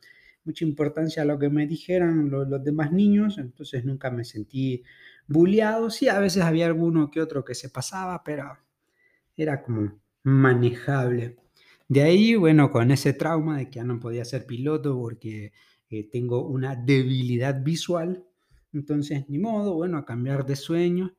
mucha 0.43 0.65
importancia 0.65 1.23
a 1.23 1.25
lo 1.25 1.39
que 1.39 1.49
me 1.49 1.67
dijeran 1.67 2.29
los, 2.29 2.47
los 2.49 2.63
demás 2.63 2.91
niños, 2.91 3.37
entonces 3.37 3.85
nunca 3.85 4.11
me 4.11 4.25
sentí 4.25 4.83
bulleado. 5.27 5.89
Sí, 5.89 6.09
a 6.09 6.19
veces 6.19 6.43
había 6.43 6.65
alguno 6.67 7.09
que 7.11 7.21
otro 7.21 7.45
que 7.45 7.55
se 7.55 7.69
pasaba, 7.69 8.23
pero 8.23 8.57
era 9.37 9.63
como 9.63 10.01
manejable. 10.23 11.37
De 11.91 12.03
ahí, 12.03 12.35
bueno, 12.35 12.71
con 12.71 12.89
ese 12.89 13.11
trauma 13.11 13.57
de 13.57 13.65
que 13.69 13.79
ya 13.79 13.83
no 13.83 13.99
podía 13.99 14.23
ser 14.23 14.45
piloto 14.45 14.97
porque 14.97 15.51
eh, 15.89 16.09
tengo 16.09 16.47
una 16.47 16.73
debilidad 16.73 17.61
visual, 17.61 18.25
entonces 18.71 19.25
ni 19.27 19.39
modo, 19.39 19.73
bueno, 19.73 19.97
a 19.97 20.05
cambiar 20.05 20.45
de 20.45 20.55
sueño. 20.55 21.13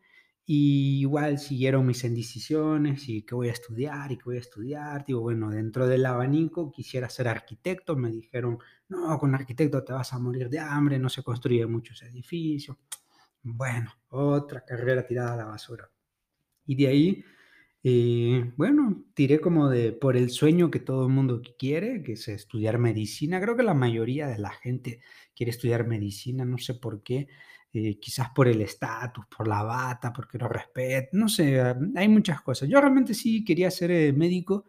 Y 0.47 1.00
igual 1.00 1.38
siguieron 1.38 1.85
mis 1.85 2.05
indecisiones 2.05 3.07
y 3.07 3.21
qué 3.21 3.35
voy 3.35 3.49
a 3.49 3.52
estudiar 3.52 4.12
y 4.12 4.17
qué 4.17 4.23
voy 4.25 4.37
a 4.37 4.41
estudiar. 4.41 5.05
Digo, 5.05 5.21
bueno, 5.21 5.50
dentro 5.50 5.87
del 5.87 6.07
abanico 6.07 6.73
quisiera 6.73 7.11
ser 7.11 7.29
arquitecto. 7.29 7.95
Me 7.95 8.11
dijeron, 8.11 8.59
no, 8.88 9.19
con 9.19 9.35
arquitecto 9.35 9.85
te 9.85 9.93
vas 9.93 10.14
a 10.14 10.19
morir 10.19 10.49
de 10.49 10.61
hambre, 10.61 10.99
no 10.99 11.11
se 11.11 11.23
construyen 11.23 11.71
muchos 11.71 12.02
edificios. 12.02 12.79
Bueno, 13.43 13.93
otra 14.09 14.64
carrera 14.64 15.07
tirada 15.07 15.35
a 15.35 15.37
la 15.37 15.45
basura. 15.45 15.91
Y 16.64 16.76
de 16.76 16.87
ahí 16.87 17.25
eh, 17.84 18.52
bueno, 18.56 19.04
tiré 19.14 19.40
como 19.40 19.68
de 19.68 19.92
por 19.92 20.16
el 20.16 20.30
sueño 20.30 20.70
que 20.70 20.78
todo 20.78 21.06
el 21.06 21.12
mundo 21.12 21.42
quiere, 21.58 22.02
que 22.02 22.12
es 22.12 22.28
estudiar 22.28 22.78
medicina. 22.78 23.40
Creo 23.40 23.56
que 23.56 23.64
la 23.64 23.74
mayoría 23.74 24.28
de 24.28 24.38
la 24.38 24.50
gente 24.50 25.00
quiere 25.34 25.50
estudiar 25.50 25.86
medicina, 25.86 26.44
no 26.44 26.58
sé 26.58 26.74
por 26.74 27.02
qué. 27.02 27.28
Eh, 27.74 27.98
quizás 27.98 28.28
por 28.34 28.48
el 28.48 28.60
estatus, 28.60 29.24
por 29.34 29.48
la 29.48 29.62
bata, 29.62 30.12
porque 30.12 30.36
lo 30.38 30.46
respeto, 30.46 31.08
no 31.16 31.26
sé, 31.28 31.58
hay 31.96 32.08
muchas 32.08 32.42
cosas. 32.42 32.68
Yo 32.68 32.78
realmente 32.80 33.14
sí 33.14 33.44
quería 33.44 33.70
ser 33.70 33.90
eh, 33.90 34.12
médico, 34.12 34.66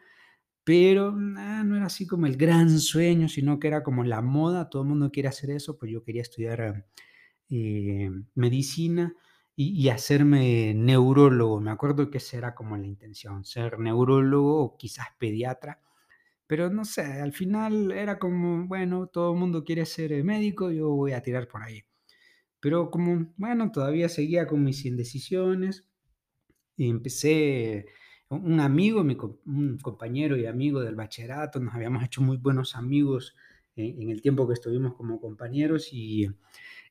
pero 0.64 1.10
ah, 1.38 1.64
no 1.66 1.76
era 1.78 1.88
así 1.88 2.08
como 2.08 2.28
el 2.28 2.38
gran 2.38 2.80
sueño, 2.80 3.30
sino 3.30 3.60
que 3.60 3.68
era 3.68 3.84
como 3.84 4.04
la 4.06 4.22
moda, 4.22 4.70
todo 4.70 4.84
el 4.84 4.90
mundo 4.90 5.12
quiere 5.12 5.30
hacer 5.30 5.52
eso, 5.52 5.78
pues 5.78 5.92
yo 5.92 6.04
quería 6.04 6.22
estudiar 6.22 6.86
eh, 7.50 8.10
medicina 8.36 9.16
y, 9.56 9.90
hacerme 9.90 10.74
neurólogo. 10.74 11.60
Me 11.62 11.72
acuerdo 11.72 12.10
que 12.10 12.18
esa 12.18 12.38
era 12.38 12.56
como 12.56 12.78
la 12.78 12.88
intención, 12.88 13.46
ser 13.46 13.80
neurólogo 13.80 14.62
o 14.64 14.78
quizás 14.78 15.08
pediatra, 15.20 15.82
pero 16.48 16.70
no 16.70 16.86
sé, 16.86 17.04
al 17.04 17.34
final 17.34 17.92
era 17.92 18.20
como, 18.20 18.68
bueno, 18.68 19.08
todo 19.08 19.34
el 19.34 19.40
mundo 19.40 19.64
quiere 19.64 19.86
ser 19.86 20.14
eh, 20.14 20.24
médico, 20.24 20.72
yo 20.72 20.90
voy 20.90 21.14
a 21.14 21.22
tirar 21.22 21.48
por 21.48 21.64
ahí. 21.64 21.84
Pero 22.60 22.92
como, 22.92 23.34
bueno, 23.38 23.72
todavía 23.72 24.10
seguía 24.10 24.48
con 24.48 24.64
mis 24.64 24.86
indecisiones 24.86 25.88
y 26.78 26.90
empecé, 26.90 27.88
un 28.30 28.60
amigo, 28.60 29.04
mi 29.04 29.18
un 29.46 29.78
compañero 29.80 30.38
y 30.38 30.46
amigo 30.48 30.82
del 30.82 30.96
bachillerato, 30.96 31.60
nos 31.60 31.76
habíamos 31.76 32.04
hecho 32.04 32.22
muy 32.22 32.38
buenos 32.38 32.76
amigos 32.76 33.36
en 33.76 34.02
en 34.02 34.10
el 34.10 34.22
tiempo 34.22 34.48
que 34.48 34.54
estuvimos 34.54 34.96
como 34.96 35.20
compañeros 35.20 35.90
y 35.94 36.28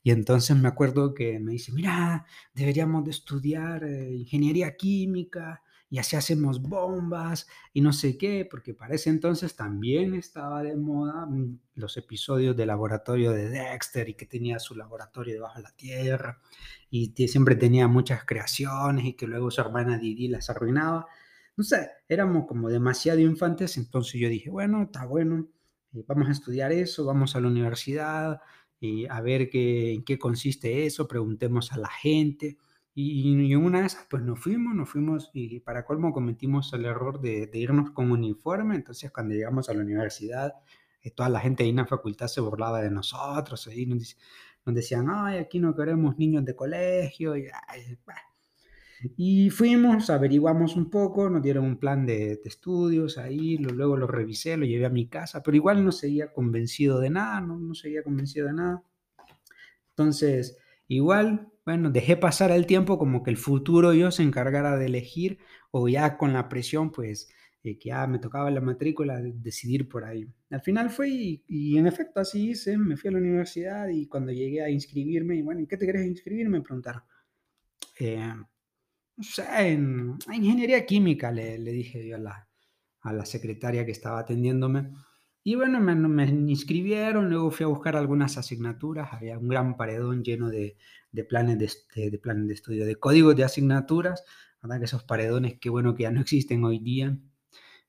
y 0.02 0.11
entonces 0.11 0.56
me 0.56 0.68
acuerdo 0.68 1.14
que 1.14 1.38
me 1.40 1.52
dice: 1.52 1.73
"Mira, 1.73 2.26
deberíamos 2.54 3.04
de 3.04 3.11
estudiar, 3.12 3.85
eh, 3.85 4.14
ingeniería 4.16 4.76
química 4.76 5.62
y 5.90 5.99
así 5.99 6.16
hacemos 6.16 6.62
bombas 6.62 7.47
y 7.73 7.80
no 7.82 7.92
sé 7.92 8.16
qué", 8.18 8.47
porque 8.50 8.75
para 8.75 8.94
ese 8.94 9.11
entonces 9.11 9.56
también 9.56 10.14
estaba 10.14 10.62
de 10.62 10.76
moda, 10.76 11.26
mm, 11.26 11.59
los 11.76 11.97
episodios 11.97 12.56
de 12.56 12.66
Laboratorio 12.66 13.32
de 13.32 13.49
Dexter 13.49 14.09
y 14.09 14.14
que 14.14 14.26
tenía 14.26 14.59
su 14.59 14.75
laboratorio 14.76 15.35
debajo 15.35 15.56
de 15.59 15.62
la 15.64 15.73
tierra 15.76 16.40
y 16.90 17.12
siempre 17.28 17.56
tenía 17.56 17.88
muchas 17.88 18.25
creaciones 18.25 19.04
y 19.06 19.14
que 19.14 19.26
luego 19.26 19.50
su 19.50 19.61
hermana 19.61 19.99
Didi 19.99 20.28
las 20.28 20.50
arruinaba. 20.50 21.06
No 21.56 21.64
sé, 21.64 21.90
éramos 22.09 22.47
como 22.47 22.68
demasiado 22.68 23.21
infantes, 23.21 23.76
entonces 23.76 24.21
yo 24.21 24.28
dije: 24.28 24.50
"Bueno, 24.50 24.82
está 24.85 25.04
bueno, 25.06 25.49
eh, 25.94 26.04
vamos 26.06 26.28
a 26.28 26.32
estudiar 26.32 26.73
eso, 26.73 27.04
vamos 27.04 27.37
a 27.37 27.40
la 27.40 27.49
universidad, 27.49 28.40
y 28.82 29.06
a 29.06 29.20
ver 29.20 29.48
qué, 29.48 29.94
en 29.94 30.04
qué 30.04 30.18
consiste 30.18 30.86
eso, 30.86 31.06
preguntemos 31.06 31.72
a 31.72 31.78
la 31.78 31.88
gente. 31.88 32.58
Y, 32.94 33.30
y 33.46 33.54
una 33.54 33.80
de 33.80 33.86
esas, 33.86 34.06
pues 34.10 34.24
nos 34.24 34.40
fuimos, 34.40 34.74
nos 34.74 34.90
fuimos 34.90 35.30
y 35.32 35.60
para 35.60 35.84
colmo 35.84 36.12
cometimos 36.12 36.72
el 36.72 36.84
error 36.84 37.20
de, 37.20 37.46
de 37.46 37.58
irnos 37.58 37.92
con 37.92 38.10
uniforme. 38.10 38.74
Entonces, 38.74 39.12
cuando 39.12 39.34
llegamos 39.34 39.68
a 39.68 39.74
la 39.74 39.82
universidad, 39.82 40.54
eh, 41.00 41.12
toda 41.12 41.28
la 41.28 41.38
gente 41.38 41.62
ahí 41.62 41.70
en 41.70 41.76
la 41.76 41.86
facultad 41.86 42.26
se 42.26 42.40
burlaba 42.40 42.82
de 42.82 42.90
nosotros, 42.90 43.68
ahí 43.68 43.86
nos, 43.86 44.16
nos 44.66 44.74
decían, 44.74 45.06
ay, 45.10 45.38
aquí 45.38 45.60
no 45.60 45.76
queremos 45.76 46.18
niños 46.18 46.44
de 46.44 46.56
colegio. 46.56 47.36
Y, 47.36 47.46
ay, 47.68 47.98
bah, 48.04 48.14
y 49.16 49.50
fuimos, 49.50 50.11
averiguamos 50.11 50.76
un 50.76 50.90
poco, 50.90 51.28
nos 51.30 51.42
dieron 51.42 51.64
un 51.64 51.78
plan 51.78 52.06
de, 52.06 52.40
estudios 52.44 53.18
ahí, 53.18 53.59
luego 53.59 53.97
lo 53.97 54.06
revisé, 54.06 54.56
lo 54.56 54.66
llevé 54.66 54.87
a 54.87 54.90
mi 54.90 55.09
casa, 55.09 55.42
pero 55.42 55.56
igual 55.56 55.85
no 55.85 55.92
seguía 55.92 56.32
convencido 56.32 57.00
de 57.00 57.11
nada, 57.11 57.40
no, 57.40 57.59
no 57.59 57.75
seguía 57.75 58.02
convencido 58.02 58.47
de 58.49 58.52
nada. 58.54 58.85
Entonces, 59.90 60.59
igual, 60.88 61.49
bueno, 61.64 61.90
dejé 61.90 62.16
pasar 62.16 62.50
el 62.50 62.66
tiempo 62.66 62.99
como 62.99 63.23
que 63.23 63.30
el 63.30 63.37
futuro 63.37 63.92
yo 63.94 64.11
se 64.11 64.23
encargara 64.23 64.76
de 64.76 64.87
elegir 64.87 65.38
o 65.71 65.88
ya 65.88 66.16
con 66.18 66.32
la 66.32 66.49
presión, 66.49 66.90
pues, 66.92 67.30
que 67.62 67.78
ya 67.82 68.06
me 68.06 68.18
tocaba 68.18 68.50
la 68.50 68.61
matrícula, 68.61 69.21
de- 69.21 69.32
decidir 69.35 69.88
por 69.88 70.04
ahí. 70.04 70.26
Al 70.50 70.62
final 70.62 70.90
fue 70.90 71.09
y, 71.11 71.44
y 71.49 71.78
en 71.78 71.87
efecto 71.87 72.21
así 72.21 72.50
hice, 72.50 72.76
me 72.76 72.97
fui 72.97 73.09
a 73.09 73.12
la 73.12 73.18
universidad 73.18 73.88
y 73.88 74.06
cuando 74.09 74.32
llegué 74.32 74.62
a 74.62 74.71
inscribirme, 74.71 75.37
y 75.37 75.42
bueno, 75.42 75.61
¿en 75.61 75.66
qué 75.66 75.76
te 75.76 75.87
querés 75.87 76.06
inscribir? 76.06 76.49
Me 76.49 76.61
preguntaron. 76.61 77.02
Eh, 77.99 78.35
no 79.16 79.25
sé, 79.25 79.45
en 79.73 80.19
ingeniería 80.33 80.87
química, 80.87 81.31
le 81.31 81.59
le 81.59 81.73
dije 81.73 82.07
yo 82.07 82.16
a 82.16 82.19
la 82.19 82.49
a 83.02 83.12
la 83.12 83.25
secretaria 83.26 83.85
que 83.87 83.92
estaba 83.92 84.21
atendiéndome. 84.21 84.90
Y 85.45 85.57
bueno, 85.57 85.81
me 85.81 85.95
me 85.97 86.25
inscribieron, 86.50 87.28
luego 87.31 87.50
fui 87.50 87.64
a 87.64 87.69
buscar 87.69 87.97
algunas 87.97 88.38
asignaturas, 88.38 89.12
había 89.12 89.38
un 89.38 89.49
gran 89.49 89.76
paredón 89.76 90.23
lleno 90.25 90.50
de 90.50 90.76
de 91.12 91.25
planes 91.25 91.59
de 91.59 91.66
est 91.66 91.95
de 91.97 92.19
planes 92.19 92.49
de 92.49 92.54
estudio, 92.54 92.87
de 92.87 92.97
códigos 92.97 93.37
de 93.37 93.45
asignaturas, 93.45 94.25
verdad 94.62 94.78
que 94.78 94.85
esos 94.87 95.04
paredones, 95.04 95.59
qué 95.61 95.71
bueno 95.71 95.95
que 95.95 96.04
ya 96.04 96.11
no 96.12 96.21
existen 96.21 96.64
hoy 96.64 96.78
día, 96.78 97.19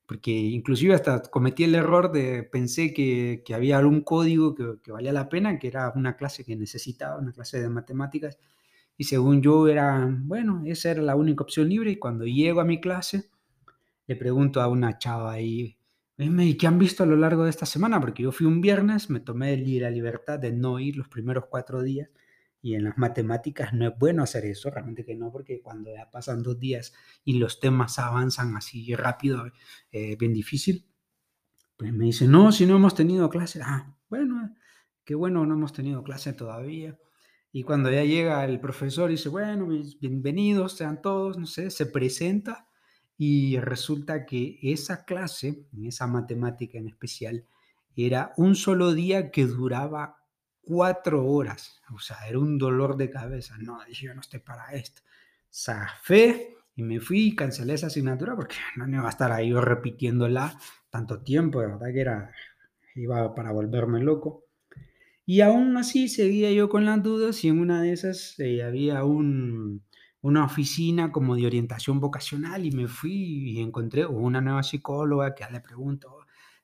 porque 0.06 0.32
inclusive 0.32 0.94
hasta 0.96 1.22
cometí 1.24 1.64
el 1.64 1.76
error 1.76 2.12
de 2.12 2.44
pensé 2.44 2.94
que 2.94 3.44
que 3.46 3.54
había 3.56 3.78
algún 3.80 4.02
código 4.02 4.56
que 4.56 4.80
que 4.84 4.92
valía 4.92 5.14
la 5.14 5.30
pena, 5.30 5.60
que 5.60 5.68
era 5.68 5.92
una 5.96 6.16
clase 6.18 6.44
que 6.46 6.56
necesitaba, 6.56 7.20
una 7.20 7.34
clase 7.34 7.62
de 7.62 7.70
matemáticas, 7.70 8.38
y 8.98 9.06
según 9.06 9.42
yo 9.42 9.68
era, 9.68 10.08
bueno, 10.22 10.64
esa 10.66 10.92
era 10.92 11.02
la 11.02 11.16
única 11.16 11.44
opción 11.44 11.70
libre, 11.70 11.92
y 11.92 11.98
cuando 11.98 12.26
llego 12.26 12.62
a 12.62 12.66
mi 12.66 12.80
clase, 12.82 13.30
le 14.08 14.16
pregunto 14.16 14.62
a 14.62 14.68
una 14.68 14.98
chava 14.98 15.32
ahí, 15.34 15.78
¿y 16.18 16.58
qué 16.58 16.68
han 16.68 16.80
visto 16.80 17.04
a 17.04 17.06
lo 17.06 17.16
largo 17.16 17.44
de 17.44 17.50
esta 17.50 17.66
semana? 17.66 18.00
Porque 18.00 18.24
yo 18.24 18.32
fui 18.32 18.46
un 18.46 18.62
viernes, 18.62 19.10
me 19.10 19.20
tomé 19.20 19.58
la 19.58 19.90
libertad 19.90 20.40
de 20.40 20.52
no 20.52 20.80
ir 20.80 20.98
los 20.98 21.08
primeros 21.08 21.46
cuatro 21.50 21.82
días, 21.82 22.10
y 22.62 22.76
en 22.76 22.86
las 22.86 22.98
matemáticas 22.98 23.74
no 23.74 23.86
es 23.86 23.94
bueno 24.00 24.24
hacer 24.24 24.46
eso, 24.46 24.70
realmente 24.70 25.04
que 25.04 25.16
no, 25.16 25.32
porque 25.32 25.62
cuando 25.62 25.94
ya 25.94 26.10
pasan 26.10 26.42
dos 26.42 26.58
días 26.58 26.94
y 27.26 27.38
los 27.38 27.60
temas 27.60 28.00
avanzan 28.00 28.56
así 28.56 28.96
rápido, 28.96 29.52
eh, 29.92 30.16
bien 30.16 30.34
difícil. 30.34 30.86
Pues 31.76 31.92
me 31.92 32.06
dice, 32.06 32.26
no, 32.26 32.54
si 32.54 32.66
no 32.66 32.78
hemos 32.78 32.96
tenido 32.96 33.30
clase. 33.30 33.60
Ah, 33.62 33.94
bueno, 34.10 34.56
qué 35.04 35.14
bueno, 35.14 35.46
no 35.46 35.56
hemos 35.56 35.74
tenido 35.74 36.04
clase 36.04 36.32
todavía. 36.32 36.98
Y 37.56 37.62
cuando 37.62 37.92
ya 37.92 38.04
llega 38.04 38.44
el 38.46 38.60
profesor 38.60 39.12
dice, 39.12 39.30
bueno, 39.30 39.68
bienvenidos 40.02 40.76
sean 40.76 41.04
todos, 41.04 41.38
no 41.38 41.46
sé, 41.46 41.70
se 41.70 41.86
presenta 41.86 42.68
y 43.16 43.60
resulta 43.60 44.26
que 44.26 44.58
esa 44.64 45.06
clase, 45.06 45.68
esa 45.84 46.08
matemática 46.08 46.80
en 46.80 46.88
especial, 46.88 47.46
era 47.96 48.34
un 48.38 48.56
solo 48.56 48.92
día 48.94 49.30
que 49.30 49.46
duraba 49.46 50.18
cuatro 50.62 51.28
horas. 51.28 51.80
O 51.94 52.00
sea, 52.00 52.28
era 52.28 52.40
un 52.40 52.58
dolor 52.58 52.98
de 52.98 53.12
cabeza. 53.12 53.56
No, 53.60 53.78
yo 53.88 54.16
no 54.16 54.22
estoy 54.22 54.40
para 54.40 54.74
esto. 54.74 55.04
Zafé 55.54 56.58
y 56.76 56.82
me 56.82 57.00
fui 57.00 57.28
y 57.28 57.36
cancelé 57.36 57.76
esa 57.76 57.86
asignatura 57.86 58.36
porque 58.36 58.56
no 58.78 58.88
me 58.88 58.98
iba 58.98 59.06
a 59.06 59.12
estar 59.12 59.32
ahí 59.32 59.50
yo 59.50 59.62
repitiéndola 59.62 60.58
tanto 60.90 61.22
tiempo, 61.22 61.62
de 61.62 61.68
verdad 61.68 61.94
que 61.94 62.02
era, 62.02 62.32
iba 62.96 63.36
para 63.36 63.52
volverme 63.52 64.02
loco. 64.02 64.43
Y 65.26 65.42
aún 65.42 65.78
así 65.78 66.10
seguía 66.10 66.52
yo 66.52 66.70
con 66.70 66.86
las 66.86 67.02
dudas 67.02 67.44
y 67.44 67.48
en 67.50 67.60
una 67.60 67.82
de 67.82 67.94
esas 67.94 68.38
eh, 68.40 68.64
había 68.64 69.04
un, 69.06 69.84
una 70.22 70.46
oficina 70.46 71.12
como 71.12 71.36
de 71.36 71.46
orientación 71.46 72.00
vocacional 72.00 72.66
y 72.66 72.72
me 72.72 72.88
fui 72.88 73.52
y 73.52 73.60
encontré 73.62 74.06
una 74.06 74.42
nueva 74.42 74.64
psicóloga 74.64 75.36
que 75.36 75.46
le 75.52 75.62
pregunto, 75.62 76.18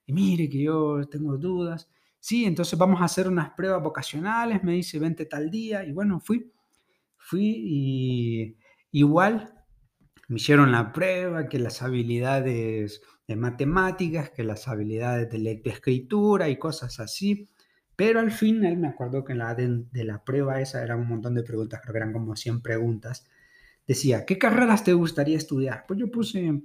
mire 0.07 0.49
que 0.49 0.63
yo 0.63 1.01
tengo 1.09 1.37
dudas. 1.37 1.89
Sí, 2.19 2.45
entonces 2.45 2.77
vamos 2.77 3.01
a 3.01 3.05
hacer 3.05 3.27
unas 3.27 3.51
pruebas 3.51 3.81
vocacionales, 3.83 4.63
me 4.63 4.73
dice, 4.73 4.99
vente 4.99 5.25
tal 5.25 5.49
día. 5.49 5.85
Y 5.85 5.93
bueno, 5.93 6.19
fui, 6.19 6.51
fui 7.17 7.53
y 7.65 8.57
igual 8.91 9.53
me 10.29 10.37
hicieron 10.37 10.71
la 10.71 10.93
prueba, 10.93 11.49
que 11.49 11.59
las 11.59 11.81
habilidades 11.81 13.01
de 13.27 13.35
matemáticas, 13.35 14.29
que 14.29 14.43
las 14.43 14.67
habilidades 14.67 15.29
de 15.31 15.39
lectoescritura 15.39 16.49
y 16.49 16.57
cosas 16.59 16.99
así. 16.99 17.49
Pero 17.99 18.21
al 18.21 18.31
final 18.31 18.77
me 18.77 18.87
acuerdo 18.87 19.25
que 19.25 19.33
en 19.33 19.39
la 19.39 19.53
de, 19.53 19.85
la 20.05 20.23
prueba 20.23 20.61
esa 20.61 20.81
eran 20.81 21.01
un 21.01 21.09
montón 21.09 21.35
de 21.35 21.43
preguntas, 21.43 21.81
creo 21.83 21.91
que 21.91 21.97
eran 21.97 22.13
como 22.13 22.33
100 22.33 22.61
preguntas. 22.61 23.27
Decía, 23.85 24.25
¿qué 24.25 24.37
carreras 24.37 24.85
te 24.85 24.93
gustaría 24.93 25.35
estudiar? 25.35 25.83
Pues 25.85 25.99
yo 25.99 26.09
puse 26.09 26.61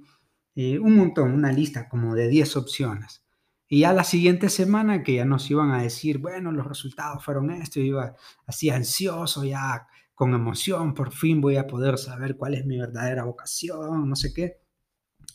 eh, 0.55 0.79
un 0.79 0.95
montón, 0.95 1.33
una 1.33 1.51
lista 1.51 1.89
como 1.89 2.15
de 2.15 2.29
10 2.29 2.55
opciones. 2.55 3.25
Y 3.67 3.81
ya 3.81 3.91
la 3.91 4.05
siguiente 4.05 4.47
semana 4.47 5.03
que 5.03 5.15
ya 5.15 5.25
nos 5.25 5.51
iban 5.51 5.71
a 5.71 5.81
decir, 5.81 6.19
bueno, 6.19 6.53
los 6.53 6.65
resultados 6.65 7.21
fueron 7.21 7.51
esto, 7.51 7.81
iba 7.81 8.15
así 8.45 8.69
ansioso, 8.69 9.43
ya 9.43 9.87
con 10.13 10.33
emoción, 10.33 10.93
por 10.93 11.11
fin 11.11 11.41
voy 11.41 11.57
a 11.57 11.67
poder 11.67 11.97
saber 11.97 12.37
cuál 12.37 12.53
es 12.53 12.65
mi 12.65 12.79
verdadera 12.79 13.25
vocación, 13.25 14.07
no 14.07 14.15
sé 14.15 14.33
qué. 14.33 14.61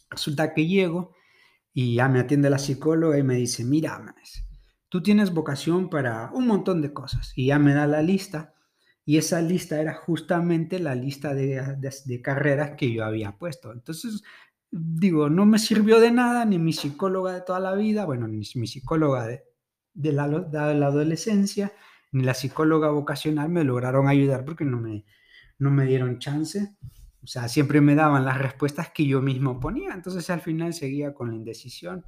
Resulta 0.09 0.55
que 0.55 0.67
llego 0.67 1.13
y 1.75 1.97
ya 1.97 2.09
me 2.09 2.21
atiende 2.21 2.49
la 2.49 2.59
psicóloga 2.59 3.19
y 3.19 3.23
me 3.23 3.35
dice, 3.35 3.67
mira, 3.67 3.99
Maes, 3.99 4.50
tú 4.91 5.03
tienes 5.03 5.33
vocación 5.33 5.89
para 5.89 6.31
un 6.35 6.47
montón 6.47 6.83
de 6.83 6.93
cosas. 6.93 7.33
Y 7.37 7.47
ya 7.47 7.59
me 7.59 7.73
da 7.73 7.87
la 7.87 8.03
lista. 8.03 8.53
Y 9.07 9.17
esa 9.17 9.41
lista 9.41 9.81
era 9.81 9.95
justamente 9.95 10.79
la 10.79 10.95
lista 10.95 11.33
de, 11.33 12.21
carreras 12.23 12.73
que 12.77 12.93
yo 12.93 13.05
había 13.05 13.39
puesto. 13.39 13.73
Entonces, 13.73 14.23
digo, 14.71 15.31
no 15.31 15.47
me 15.47 15.59
sirvió 15.59 16.01
de 16.01 16.11
nada 16.11 16.45
ni 16.45 16.59
mi 16.59 16.73
psicóloga 16.73 17.33
de 17.33 17.41
toda 17.41 17.61
la 17.61 17.75
vida, 17.75 18.05
bueno, 18.05 18.29
ni 18.29 18.43
mi 18.55 18.67
psicóloga 18.67 19.27
de, 19.27 19.45
de 19.95 20.13
la, 20.13 20.29
de 20.29 20.75
la 20.75 20.87
adolescencia, 20.87 21.73
ni 22.13 22.25
la 22.25 22.35
psicóloga 22.35 22.91
vocacional 22.91 23.49
me 23.49 23.65
lograron 23.65 24.09
ayudar 24.09 24.45
porque 24.45 24.65
no 24.65 24.79
me, 24.81 25.05
no 25.59 25.71
me 25.71 25.87
dieron 25.87 26.19
chance. 26.19 26.77
O 27.23 27.27
sea, 27.27 27.49
siempre 27.49 27.81
me 27.81 27.95
daban 27.95 28.25
las 28.25 28.39
respuestas 28.39 28.91
que 28.91 29.07
yo 29.07 29.23
mismo 29.23 29.61
ponía. 29.61 29.95
Entonces 29.95 30.29
al 30.31 30.41
final 30.41 30.75
seguía 30.75 31.15
con 31.15 31.31
la 31.31 31.37
indecisión 31.37 32.05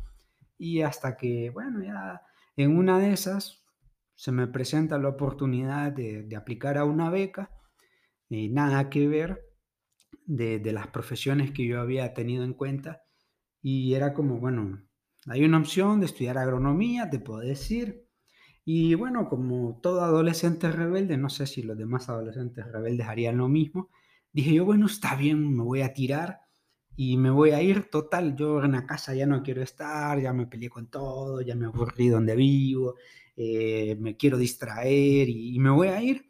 y 0.58 0.82
hasta 0.82 1.16
que, 1.16 1.50
bueno, 1.50 1.82
ya 1.82 2.22
en 2.56 2.76
una 2.76 2.98
de 2.98 3.12
esas 3.12 3.64
se 4.14 4.32
me 4.32 4.46
presenta 4.46 4.98
la 4.98 5.08
oportunidad 5.08 5.92
de, 5.92 6.28
aplicar 6.36 6.78
a 6.78 6.84
una 6.84 7.10
beca 7.10 7.50
y 8.28 8.48
nada 8.48 8.90
que 8.90 9.08
ver 9.08 9.40
de 10.26 10.72
las 10.72 10.88
profesiones 10.88 11.50
que 11.50 11.66
yo 11.66 11.80
había 11.80 12.14
tenido 12.14 12.44
en 12.44 12.54
cuenta 12.54 13.02
y 13.62 13.94
era 13.94 14.12
como, 14.12 14.38
bueno, 14.38 14.82
hay 15.26 15.44
una 15.44 15.58
opción 15.58 16.00
de 16.00 16.06
estudiar 16.06 16.36
agronomía, 16.36 17.08
te 17.08 17.20
puedo 17.20 17.40
decir. 17.40 18.08
Y 18.64 18.94
bueno, 18.94 19.28
como 19.28 19.80
todo 19.80 20.02
adolescente 20.02 20.70
rebelde, 20.70 21.16
no 21.16 21.30
sé 21.30 21.46
si 21.46 21.62
los 21.62 21.78
demás 21.78 22.08
adolescentes 22.08 22.66
rebeldes 22.70 23.06
harían 23.06 23.38
lo 23.38 23.48
mismo, 23.48 23.90
dije 24.32 24.54
yo, 24.54 24.64
bueno, 24.64 24.86
está 24.86 25.14
bien, 25.14 25.56
me 25.56 25.62
voy 25.62 25.82
a 25.82 25.94
tirar 25.94 26.40
y 26.96 27.16
me 27.16 27.30
voy 27.30 27.50
a 27.50 27.62
ir. 27.62 27.90
Total, 27.90 28.36
yo 28.36 28.62
en 28.62 28.72
la 28.72 28.86
casa 28.86 29.14
ya 29.14 29.26
no 29.26 29.42
quiero 29.42 29.62
estar, 29.62 30.20
ya 30.20 30.32
me 30.32 30.46
peleé 30.46 30.70
con 30.70 30.88
todo, 30.88 31.40
ya 31.40 31.54
me 31.54 31.66
aburrí 31.66 32.08
donde 32.08 32.36
vivo, 32.36 32.96
eh, 33.36 33.96
me 34.00 34.16
quiero 34.16 34.38
distraer 34.38 35.28
y, 35.28 35.58
me 35.58 35.70
voy 35.70 35.88
a 35.88 36.02
ir. 36.02 36.26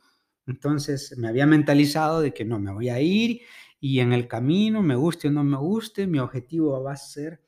Entonces 0.47 1.16
me 1.19 1.28
había 1.28 1.47
mentalizado 1.47 2.21
de 2.21 2.33
que 2.35 2.45
no, 2.45 2.59
me 2.59 2.73
voy 2.73 2.88
a 2.88 3.00
ir 3.00 3.42
y 3.81 4.00
en 4.00 4.12
el 4.12 4.28
camino, 4.28 4.83
me 4.83 4.97
guste 4.97 5.28
o 5.28 5.31
no 5.31 5.45
me 5.45 5.57
guste, 5.57 6.07
mi 6.07 6.19
objetivo 6.19 6.83
va 6.83 6.92
a 6.92 6.97
ser 6.97 7.40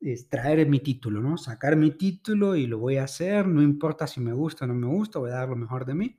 es 0.00 0.28
traer 0.28 0.68
mi 0.68 0.80
título, 0.80 1.20
¿no? 1.20 1.38
Sacar 1.38 1.76
mi 1.76 1.92
título 1.92 2.56
y 2.56 2.66
lo 2.66 2.78
voy 2.78 2.96
a 2.96 3.04
hacer, 3.04 3.46
no 3.46 3.62
importa 3.62 4.06
si 4.06 4.20
me 4.20 4.32
gusta 4.32 4.64
o 4.64 4.68
no 4.68 4.74
me 4.74 4.86
gusta, 4.86 5.18
voy 5.18 5.30
a 5.30 5.34
dar 5.34 5.48
lo 5.48 5.56
mejor 5.56 5.86
de 5.86 5.94
mí. 5.94 6.18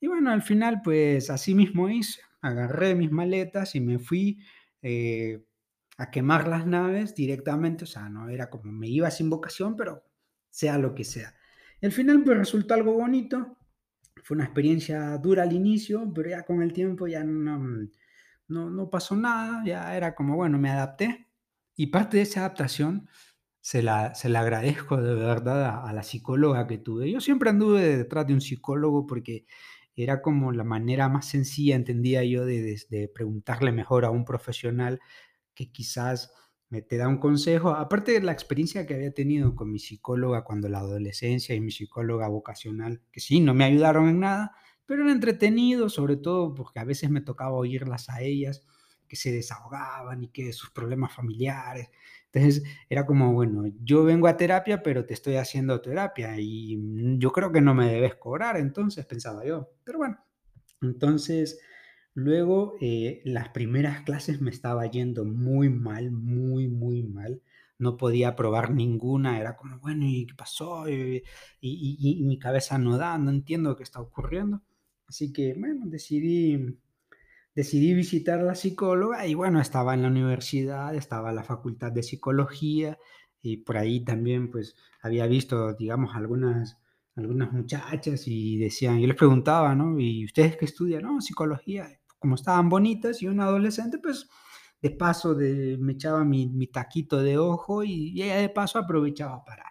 Y 0.00 0.08
bueno, 0.08 0.32
al 0.32 0.42
final, 0.42 0.80
pues 0.82 1.30
así 1.30 1.54
mismo 1.54 1.88
hice, 1.88 2.20
agarré 2.40 2.94
mis 2.96 3.12
maletas 3.12 3.76
y 3.76 3.80
me 3.80 4.00
fui 4.00 4.40
eh, 4.82 5.40
a 5.98 6.10
quemar 6.10 6.48
las 6.48 6.66
naves 6.66 7.14
directamente, 7.14 7.84
o 7.84 7.86
sea, 7.86 8.08
no 8.08 8.28
era 8.28 8.50
como 8.50 8.72
me 8.72 8.88
iba 8.88 9.10
sin 9.10 9.30
vocación, 9.30 9.76
pero 9.76 10.04
sea 10.50 10.78
lo 10.78 10.94
que 10.94 11.04
sea. 11.04 11.34
al 11.82 11.92
final, 11.92 12.22
pues 12.24 12.38
resultó 12.38 12.74
algo 12.74 12.92
bonito, 12.94 13.58
fue 14.22 14.36
una 14.36 14.44
experiencia 14.44 15.18
dura 15.18 15.42
al 15.42 15.52
inicio, 15.52 16.10
pero 16.14 16.30
ya 16.30 16.44
con 16.44 16.62
el 16.62 16.72
tiempo 16.72 17.06
ya 17.06 17.24
no, 17.24 17.58
no, 18.48 18.70
no 18.70 18.90
pasó 18.90 19.16
nada, 19.16 19.62
ya 19.64 19.96
era 19.96 20.14
como, 20.14 20.36
bueno, 20.36 20.58
me 20.58 20.70
adapté. 20.70 21.28
Y 21.76 21.88
parte 21.88 22.18
de 22.18 22.24
esa 22.24 22.40
adaptación 22.40 23.08
se 23.60 23.82
la, 23.82 24.14
se 24.14 24.28
la 24.28 24.40
agradezco 24.40 25.00
de 25.00 25.14
verdad 25.14 25.64
a, 25.64 25.88
a 25.88 25.92
la 25.92 26.02
psicóloga 26.02 26.66
que 26.66 26.78
tuve. 26.78 27.10
Yo 27.10 27.20
siempre 27.20 27.50
anduve 27.50 27.96
detrás 27.96 28.26
de 28.26 28.34
un 28.34 28.40
psicólogo 28.40 29.06
porque 29.06 29.46
era 29.96 30.22
como 30.22 30.52
la 30.52 30.64
manera 30.64 31.08
más 31.08 31.26
sencilla, 31.28 31.76
entendía 31.76 32.24
yo, 32.24 32.44
de, 32.44 32.80
de, 32.88 33.08
preguntarle 33.08 33.72
mejor 33.72 34.04
a 34.04 34.10
un 34.10 34.24
profesional 34.24 35.00
que 35.54 35.70
quizás 35.72 36.32
me 36.68 36.80
te 36.80 36.96
da 36.96 37.06
un 37.06 37.18
consejo, 37.18 37.70
aparte 37.70 38.12
de 38.12 38.22
la 38.22 38.32
experiencia 38.32 38.86
que 38.86 38.94
había 38.94 39.12
tenido 39.12 39.54
con 39.54 39.70
mi 39.70 39.78
psicóloga 39.78 40.42
cuando 40.42 40.70
la 40.70 40.78
adolescencia 40.78 41.54
y 41.54 41.60
mi 41.60 41.70
psicóloga 41.70 42.28
vocacional, 42.28 43.02
que 43.12 43.20
sí, 43.20 43.40
no 43.40 43.52
me 43.52 43.64
ayudaron 43.64 44.08
en 44.08 44.20
nada, 44.20 44.56
pero 44.86 45.02
era 45.02 45.12
entretenido, 45.12 45.90
sobre 45.90 46.16
todo 46.16 46.54
porque 46.54 46.80
a 46.80 46.84
veces 46.84 47.10
me 47.10 47.20
tocaba 47.20 47.52
oírlas 47.52 48.08
a 48.08 48.22
ellas, 48.22 48.64
que 49.06 49.16
se 49.16 49.30
desahogaban 49.30 50.24
y 50.24 50.28
que 50.28 50.54
sus 50.54 50.70
problemas 50.70 51.14
familiares. 51.14 51.90
Entonces 52.32 52.62
era 52.88 53.04
como, 53.04 53.34
bueno, 53.34 53.64
yo 53.82 54.04
vengo 54.04 54.26
a 54.26 54.38
terapia, 54.38 54.82
pero 54.82 55.04
te 55.04 55.12
estoy 55.12 55.36
haciendo 55.36 55.82
terapia 55.82 56.34
y 56.38 56.78
yo 57.18 57.30
creo 57.32 57.52
que 57.52 57.60
no 57.60 57.74
me 57.74 57.92
debes 57.92 58.14
cobrar, 58.14 58.56
entonces 58.56 59.04
pensaba 59.04 59.44
yo. 59.44 59.68
Pero 59.84 59.98
bueno, 59.98 60.16
entonces 60.80 61.60
luego 62.14 62.74
eh, 62.80 63.22
las 63.24 63.50
primeras 63.50 64.02
clases 64.02 64.40
me 64.40 64.50
estaba 64.50 64.86
yendo 64.86 65.24
muy 65.24 65.68
mal, 65.70 66.10
muy, 66.10 66.68
muy 66.68 67.02
mal. 67.02 67.42
No 67.78 67.96
podía 67.96 68.36
probar 68.36 68.72
ninguna, 68.72 69.40
era 69.40 69.56
como, 69.56 69.78
bueno, 69.80 70.04
¿y 70.06 70.26
qué 70.26 70.34
pasó? 70.34 70.88
Y, 70.88 71.24
y 71.60 72.22
mi 72.24 72.38
cabeza 72.38 72.78
no 72.78 72.96
da, 72.98 73.18
no 73.18 73.30
entiendo 73.30 73.76
qué 73.76 73.82
está 73.82 74.00
ocurriendo. 74.00 74.62
Así 75.08 75.32
que, 75.32 75.54
bueno, 75.54 75.86
decidí 75.86 76.78
decidí 77.54 77.94
visitar 77.94 78.40
a 78.40 78.44
la 78.44 78.54
psicóloga 78.54 79.26
y 79.26 79.34
bueno, 79.34 79.60
estaba 79.60 79.94
en 79.94 80.02
la 80.02 80.08
universidad, 80.08 80.94
estaba 80.94 81.30
en 81.30 81.36
la 81.36 81.44
facultad 81.44 81.92
de 81.92 82.02
psicología 82.02 82.98
y 83.42 83.58
por 83.58 83.76
ahí 83.76 84.04
también 84.04 84.50
pues 84.50 84.76
había 85.02 85.26
visto, 85.26 85.74
digamos, 85.74 86.14
algunas, 86.14 86.78
algunas 87.16 87.52
muchachas 87.52 88.24
y 88.26 88.58
decían, 88.58 89.00
yo 89.00 89.06
les 89.06 89.16
preguntaba, 89.16 89.74
¿no? 89.74 89.98
¿Y 89.98 90.24
ustedes 90.24 90.56
qué 90.56 90.64
estudian? 90.64 91.02
No, 91.02 91.20
psicología. 91.20 91.88
Como 92.22 92.36
estaban 92.36 92.70
bonitas 92.70 93.20
y 93.20 93.26
un 93.26 93.40
adolescente, 93.40 93.98
pues 93.98 94.30
de 94.80 94.90
paso 94.90 95.34
de, 95.34 95.76
me 95.78 95.92
echaba 95.92 96.24
mi, 96.24 96.66
taquito 96.68 97.22
de 97.22 97.36
ojo 97.36 97.84
y, 97.84 98.22
ella 98.22 98.36
de 98.36 98.48
paso 98.48 98.78
aprovechaba 98.78 99.44
para, 99.44 99.64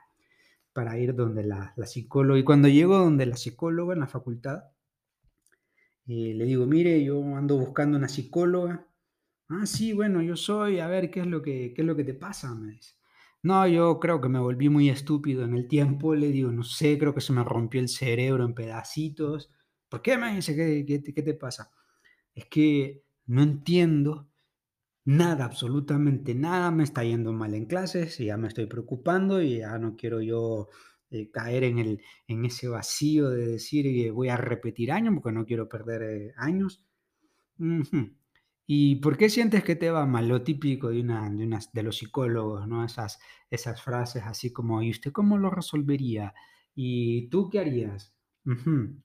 para 0.73 0.97
ir 0.99 1.15
donde 1.15 1.43
la, 1.43 1.73
la 1.75 1.85
psicóloga. 1.87 2.39
Y 2.39 2.43
cuando 2.43 2.67
llego 2.67 2.97
donde 2.97 3.25
la 3.25 3.37
psicóloga 3.37 3.93
en 3.93 4.01
la 4.01 4.07
facultad, 4.07 4.65
eh, 6.07 6.33
le 6.35 6.45
digo, 6.45 6.65
mire, 6.65 7.03
yo 7.03 7.23
ando 7.35 7.57
buscando 7.57 7.97
una 7.97 8.07
psicóloga. 8.09 8.87
Ah, 9.49 9.65
sí, 9.65 9.93
bueno, 9.93 10.21
yo 10.21 10.35
soy, 10.35 10.79
a 10.79 10.87
ver, 10.87 11.11
¿qué 11.11 11.21
es 11.21 11.27
lo 11.27 11.41
que, 11.41 11.73
qué 11.73 11.81
es 11.81 11.87
lo 11.87 11.95
que 11.95 12.03
te 12.03 12.13
pasa? 12.13 12.53
Me 12.55 12.73
dice. 12.73 12.95
No, 13.43 13.67
yo 13.67 13.99
creo 13.99 14.21
que 14.21 14.29
me 14.29 14.39
volví 14.39 14.69
muy 14.69 14.89
estúpido 14.89 15.45
en 15.45 15.55
el 15.55 15.67
tiempo, 15.67 16.15
le 16.15 16.27
digo, 16.29 16.51
no 16.51 16.63
sé, 16.63 16.97
creo 16.99 17.13
que 17.13 17.21
se 17.21 17.33
me 17.33 17.43
rompió 17.43 17.81
el 17.81 17.89
cerebro 17.89 18.45
en 18.45 18.53
pedacitos. 18.53 19.51
¿Por 19.89 20.01
qué 20.01 20.17
me 20.17 20.35
dice? 20.35 20.55
¿Qué, 20.55 20.85
qué, 20.85 21.13
qué 21.13 21.21
te 21.23 21.33
pasa? 21.33 21.71
Es 22.35 22.45
que 22.45 23.03
no 23.25 23.43
entiendo 23.43 24.29
nada, 25.05 25.45
absolutamente 25.45 26.35
nada, 26.35 26.71
me 26.71 26.83
está 26.83 27.03
yendo 27.03 27.33
mal 27.33 27.53
en 27.55 27.65
clases 27.65 28.19
y 28.19 28.25
ya 28.25 28.37
me 28.37 28.47
estoy 28.47 28.67
preocupando 28.67 29.41
y 29.41 29.59
ya 29.59 29.77
no 29.79 29.95
quiero 29.95 30.21
yo 30.21 30.69
eh, 31.09 31.29
caer 31.31 31.63
en, 31.65 31.79
el, 31.79 32.01
en 32.27 32.45
ese 32.45 32.67
vacío 32.67 33.29
de 33.29 33.47
decir 33.47 33.85
que 33.85 34.11
voy 34.11 34.29
a 34.29 34.37
repetir 34.37 34.91
años 34.91 35.13
porque 35.15 35.31
no 35.31 35.45
quiero 35.45 35.67
perder 35.67 36.01
eh, 36.03 36.33
años. 36.37 36.85
¿Y 38.65 38.95
por 38.97 39.17
qué 39.17 39.29
sientes 39.29 39.63
que 39.63 39.75
te 39.75 39.91
va 39.91 40.05
mal? 40.05 40.27
Lo 40.27 40.43
típico 40.43 40.89
de, 40.89 41.01
una, 41.01 41.29
de, 41.29 41.59
de 41.73 41.83
los 41.83 41.97
psicólogos, 41.97 42.67
¿no? 42.67 42.85
Esas, 42.85 43.19
esas 43.49 43.81
frases 43.81 44.23
así 44.25 44.53
como, 44.53 44.81
¿y 44.81 44.91
usted 44.91 45.11
cómo 45.11 45.37
lo 45.37 45.49
resolvería? 45.49 46.33
¿Y 46.73 47.27
tú 47.27 47.49
qué 47.49 47.59
harías? 47.59 48.15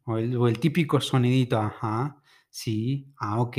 o, 0.04 0.18
el, 0.18 0.36
o, 0.36 0.48
el, 0.48 0.60
típico 0.60 1.00
sonidito, 1.00 1.58
ajá, 1.58 2.22
sí, 2.50 3.12
ah, 3.18 3.40
ok. 3.40 3.58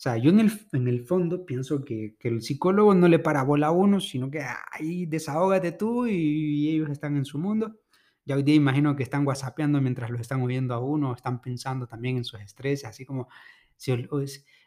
O 0.00 0.02
sea, 0.02 0.16
yo 0.16 0.30
en 0.30 0.40
el, 0.40 0.52
en 0.72 0.88
el 0.88 1.04
fondo 1.04 1.44
pienso 1.44 1.84
que, 1.84 2.16
que, 2.18 2.28
el 2.28 2.40
psicólogo 2.42 2.94
no 2.94 3.06
le 3.06 3.18
para 3.18 3.42
bola 3.42 3.66
a 3.68 3.70
uno, 3.70 4.00
sino 4.00 4.30
que 4.30 4.42
ahí 4.72 5.04
desahógate 5.06 5.72
tú 5.72 6.06
y, 6.06 6.70
ellos 6.70 6.88
están 6.90 7.16
en 7.16 7.26
su 7.26 7.38
mundo. 7.38 7.76
Ya 8.24 8.36
hoy 8.36 8.42
día 8.42 8.54
imagino 8.54 8.96
que 8.96 9.02
están 9.02 9.26
whatsappeando 9.26 9.80
mientras 9.80 10.10
lo 10.10 10.18
están 10.18 10.40
oyendo 10.42 10.74
a 10.74 10.78
uno, 10.78 11.12
están 11.14 11.40
pensando 11.42 11.86
también 11.86 12.16
en 12.16 12.24
sus 12.24 12.40
estreses, 12.40 12.88
así 12.88 13.04
como, 13.04 13.28
si, 13.76 13.92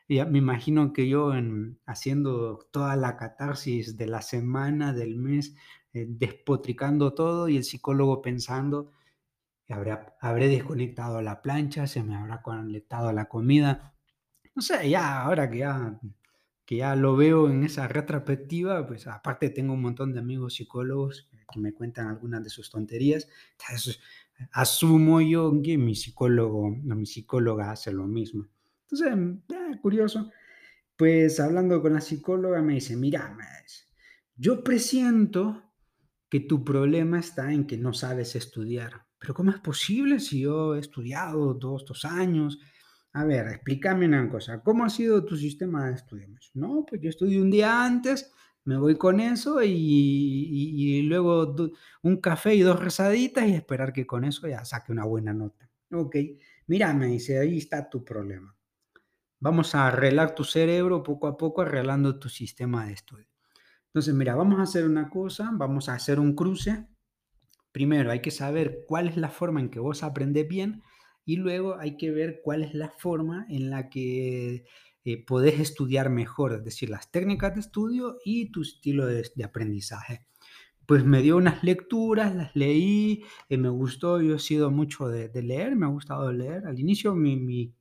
ya 0.07 0.25
me 0.25 0.37
imagino 0.37 0.93
que 0.93 1.07
yo 1.07 1.33
en, 1.33 1.79
haciendo 1.85 2.59
toda 2.71 2.95
la 2.95 3.17
catarsis 3.17 3.97
de 3.97 4.07
la 4.07 4.21
semana, 4.21 4.93
del 4.93 5.15
mes, 5.17 5.55
eh, 5.93 6.05
despotricando 6.07 7.13
todo 7.13 7.49
y 7.49 7.57
el 7.57 7.63
psicólogo 7.63 8.21
pensando, 8.21 8.91
habré, 9.69 9.97
habré 10.19 10.47
desconectado 10.47 11.21
la 11.21 11.41
plancha, 11.41 11.87
se 11.87 12.03
me 12.03 12.15
habrá 12.15 12.41
conectado 12.41 13.11
la 13.13 13.25
comida, 13.25 13.93
no 14.55 14.61
sé, 14.61 14.89
ya 14.89 15.21
ahora 15.21 15.49
que 15.49 15.59
ya, 15.59 15.99
que 16.65 16.77
ya 16.77 16.95
lo 16.95 17.15
veo 17.15 17.49
en 17.49 17.63
esa 17.63 17.87
retrospectiva, 17.87 18.85
pues 18.85 19.07
aparte 19.07 19.49
tengo 19.49 19.73
un 19.73 19.81
montón 19.81 20.13
de 20.13 20.19
amigos 20.19 20.55
psicólogos 20.55 21.29
que 21.51 21.59
me 21.59 21.73
cuentan 21.73 22.07
algunas 22.07 22.43
de 22.43 22.49
sus 22.49 22.69
tonterías. 22.69 23.27
Entonces, 23.59 23.99
asumo 24.51 25.21
yo 25.21 25.53
que 25.63 25.77
mi 25.77 25.95
psicólogo 25.95 26.67
o 26.67 26.95
mi 26.95 27.05
psicóloga 27.05 27.71
hace 27.71 27.91
lo 27.91 28.07
mismo. 28.07 28.47
Entonces, 28.89 29.41
eh, 29.49 29.79
curioso. 29.81 30.31
Pues 30.95 31.39
hablando 31.39 31.81
con 31.81 31.93
la 31.93 32.01
psicóloga 32.01 32.61
me 32.61 32.75
dice, 32.75 32.95
mira, 32.95 33.35
yo 34.35 34.63
presiento 34.63 35.63
que 36.29 36.39
tu 36.39 36.63
problema 36.63 37.19
está 37.19 37.51
en 37.51 37.65
que 37.65 37.77
no 37.77 37.93
sabes 37.93 38.35
estudiar. 38.35 39.05
Pero 39.23 39.35
¿cómo 39.35 39.51
es 39.51 39.59
posible 39.61 40.19
si 40.19 40.41
yo 40.41 40.75
he 40.75 40.79
estudiado 40.79 41.57
todos 41.57 41.83
estos 41.83 42.03
años? 42.03 42.59
A 43.13 43.23
ver, 43.23 43.47
explícame 43.47 44.05
una 44.05 44.29
cosa. 44.29 44.61
¿Cómo 44.61 44.83
ha 44.83 44.89
sido 44.89 45.23
tu 45.23 45.37
sistema 45.37 45.87
de 45.87 45.93
estudios? 45.93 46.51
No, 46.55 46.85
pues 46.85 46.99
yo 46.99 47.09
estudio 47.09 47.41
un 47.41 47.49
día 47.49 47.85
antes, 47.85 48.33
me 48.65 48.75
voy 48.75 48.97
con 48.97 49.21
eso 49.21 49.63
y, 49.63 51.03
luego 51.03 51.55
un 52.01 52.17
café 52.17 52.53
y 52.53 52.63
dos 52.63 52.81
rezaditas 52.81 53.47
y 53.47 53.53
esperar 53.53 53.93
que 53.93 54.05
con 54.05 54.25
eso 54.25 54.45
ya 54.45 54.65
saque 54.65 54.91
una 54.91 55.05
buena 55.05 55.33
nota. 55.33 55.69
Ok, 55.93 56.17
mira, 56.67 56.93
me 56.93 57.07
dice, 57.07 57.39
ahí 57.39 57.59
está 57.59 57.89
tu 57.89 58.03
problema. 58.03 58.53
Vamos 59.39 59.73
a 59.73 59.87
arreglar 59.87 60.35
tu 60.35 60.43
cerebro 60.43 61.01
poco 61.01 61.27
a 61.27 61.37
poco, 61.37 61.61
arreglando 61.61 62.19
tu 62.19 62.27
sistema 62.27 62.87
de 62.87 62.91
estudio. 62.91 63.29
Entonces, 63.85 64.13
mira, 64.13 64.35
vamos 64.35 64.59
a 64.59 64.63
hacer 64.63 64.83
una 64.83 65.09
cosa, 65.09 65.49
vamos 65.53 65.87
a 65.87 65.93
hacer 65.93 66.19
un 66.19 66.35
cruce. 66.35 66.89
Primero, 67.73 68.11
hay 68.11 68.21
que 68.21 68.31
saber 68.31 68.85
cuál 68.87 69.09
es 69.09 69.17
la 69.17 69.29
forma 69.29 69.59
en 69.59 69.69
que 69.69 69.79
vos 69.79 70.03
aprendes 70.03 70.47
bien 70.47 70.83
y 71.25 71.37
luego 71.37 71.77
hay 71.79 71.97
que 71.97 72.11
ver 72.11 72.39
cuál 72.43 72.63
es 72.63 72.73
la 72.73 72.89
forma 72.97 73.45
en 73.49 73.69
la 73.69 73.89
que 73.89 74.65
eh, 75.05 75.25
podés 75.25 75.59
estudiar 75.59 76.09
mejor, 76.09 76.53
es 76.53 76.63
decir, 76.63 76.89
las 76.89 77.11
técnicas 77.11 77.55
de 77.55 77.61
estudio 77.61 78.19
y 78.23 78.51
tu 78.51 78.61
estilo 78.61 79.05
de, 79.07 79.25
aprendizaje. 79.43 80.25
Pues 80.85 81.03
me 81.03 81.21
dio 81.21 81.35
unas 81.37 81.63
lecturas, 81.63 82.35
las 82.35 82.55
leí, 82.55 83.23
eh, 83.49 83.57
me 83.57 83.69
gustó, 83.69 84.21
yo 84.21 84.35
he 84.35 84.39
sido 84.39 84.69
mucho 84.69 85.07
de, 85.07 85.29
leer, 85.41 85.75
me 85.75 85.85
ha 85.87 85.89
gustado 85.89 86.31
leer. 86.31 86.67
Al 86.67 86.79
inicio 86.79 87.15
mi, 87.15 87.37
mi, 87.37 87.73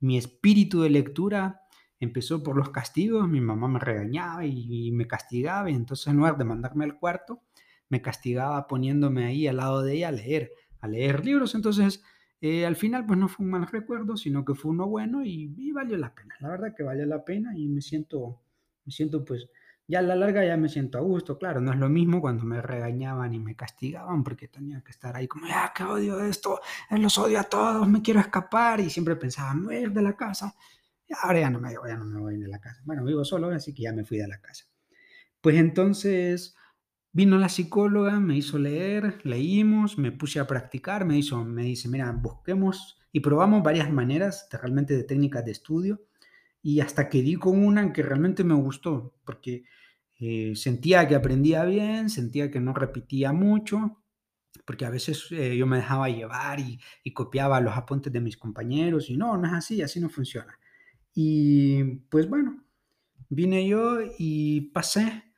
mi, 0.00 0.18
espíritu 0.18 0.82
de 0.82 0.90
lectura 0.90 1.62
empezó 1.98 2.42
por 2.42 2.56
los 2.56 2.70
castigos, 2.70 3.28
mi 3.28 3.40
mamá 3.40 3.68
me 3.68 3.78
regañaba 3.78 4.44
y, 4.44 4.90
me 4.92 5.06
castigaba 5.06 5.70
y 5.70 5.74
entonces 5.74 6.06
en 6.08 6.16
lugar 6.16 6.38
de 6.38 6.44
mandarme 6.44 6.84
al 6.84 6.98
cuarto, 6.98 7.42
me 7.90 8.00
castigaba 8.00 8.66
poniéndome 8.66 9.26
ahí 9.26 9.46
al 9.46 9.58
lado 9.58 9.82
de 9.82 9.96
ella 9.96 10.08
a 10.08 10.12
leer, 10.12 10.52
a 10.80 10.88
leer 10.88 11.24
libros. 11.24 11.54
Entonces, 11.54 12.02
eh, 12.40 12.64
al 12.64 12.76
final, 12.76 13.04
pues 13.04 13.18
no 13.18 13.28
fue 13.28 13.44
un 13.44 13.50
mal 13.50 13.66
recuerdo, 13.66 14.16
sino 14.16 14.44
que 14.46 14.54
fue 14.54 14.70
uno 14.70 14.88
bueno 14.88 15.22
y, 15.22 15.54
y, 15.58 15.72
valió 15.72 15.98
la 15.98 16.14
pena. 16.14 16.34
La 16.40 16.48
verdad 16.48 16.74
que 16.74 16.82
valió 16.82 17.04
la 17.04 17.22
pena 17.22 17.52
y 17.54 17.68
me 17.68 17.82
siento, 17.82 18.40
me 18.86 18.92
siento 18.92 19.22
pues 19.24 19.50
ya 19.90 19.98
a 19.98 20.02
la 20.02 20.14
larga 20.14 20.44
ya 20.44 20.56
me 20.56 20.68
siento 20.68 20.98
a 20.98 21.00
gusto, 21.00 21.36
claro, 21.36 21.60
no 21.60 21.72
es 21.72 21.78
lo 21.78 21.88
mismo 21.88 22.20
cuando 22.20 22.44
me 22.44 22.62
regañaban 22.62 23.34
y 23.34 23.40
me 23.40 23.56
castigaban 23.56 24.22
porque 24.22 24.46
tenía 24.46 24.80
que 24.82 24.92
estar 24.92 25.16
ahí 25.16 25.26
como, 25.26 25.48
ya, 25.48 25.72
que 25.74 25.82
odio 25.82 26.20
esto, 26.20 26.60
eh, 26.90 26.96
los 26.96 27.18
odio 27.18 27.40
a 27.40 27.44
todos, 27.44 27.88
me 27.88 28.00
quiero 28.00 28.20
escapar 28.20 28.78
y 28.78 28.88
siempre 28.88 29.16
pensaba, 29.16 29.52
no 29.52 29.72
ir 29.72 29.90
de 29.92 30.02
la 30.02 30.16
casa. 30.16 30.54
Y 31.08 31.12
ahora 31.20 31.40
ya 31.40 31.50
no, 31.50 31.58
me, 31.58 31.72
ya 31.72 31.96
no 31.96 32.04
me 32.04 32.20
voy 32.20 32.38
de 32.38 32.46
la 32.46 32.60
casa. 32.60 32.80
Bueno, 32.84 33.04
vivo 33.04 33.24
solo, 33.24 33.50
así 33.50 33.74
que 33.74 33.82
ya 33.82 33.92
me 33.92 34.04
fui 34.04 34.18
de 34.18 34.28
la 34.28 34.40
casa. 34.40 34.64
Pues 35.40 35.56
entonces 35.56 36.54
vino 37.12 37.38
la 37.38 37.48
psicóloga, 37.48 38.20
me 38.20 38.36
hizo 38.36 38.58
leer, 38.58 39.18
leímos, 39.24 39.98
me 39.98 40.12
puse 40.12 40.38
a 40.38 40.46
practicar, 40.46 41.04
me, 41.04 41.18
hizo, 41.18 41.44
me 41.44 41.64
dice, 41.64 41.88
mira, 41.88 42.12
busquemos 42.12 42.98
y 43.12 43.20
probamos 43.20 43.62
varias 43.62 43.90
maneras 43.90 44.48
de, 44.50 44.58
realmente 44.58 44.96
de 44.96 45.04
técnicas 45.04 45.44
de 45.44 45.52
estudio 45.52 46.02
y 46.62 46.80
hasta 46.80 47.08
que 47.08 47.22
di 47.22 47.34
con 47.36 47.64
una 47.64 47.92
que 47.92 48.02
realmente 48.02 48.44
me 48.44 48.54
gustó, 48.54 49.14
porque 49.24 49.64
eh, 50.20 50.52
sentía 50.54 51.08
que 51.08 51.14
aprendía 51.14 51.64
bien, 51.64 52.10
sentía 52.10 52.50
que 52.50 52.60
no 52.60 52.74
repetía 52.74 53.32
mucho, 53.32 54.02
porque 54.64 54.84
a 54.84 54.90
veces 54.90 55.26
eh, 55.30 55.56
yo 55.56 55.66
me 55.66 55.78
dejaba 55.78 56.08
llevar 56.10 56.60
y, 56.60 56.78
y, 57.02 57.12
copiaba 57.12 57.60
los 57.60 57.76
apuntes 57.76 58.12
de 58.12 58.20
mis 58.20 58.36
compañeros 58.36 59.08
y 59.08 59.16
no, 59.16 59.36
no 59.36 59.46
es 59.46 59.54
así, 59.54 59.80
así 59.82 60.00
no 60.00 60.10
funciona. 60.10 60.58
Y 61.14 61.82
pues 62.10 62.28
bueno, 62.28 62.62
vine 63.30 63.66
yo 63.66 63.98
y 64.18 64.60
pasé 64.72 65.29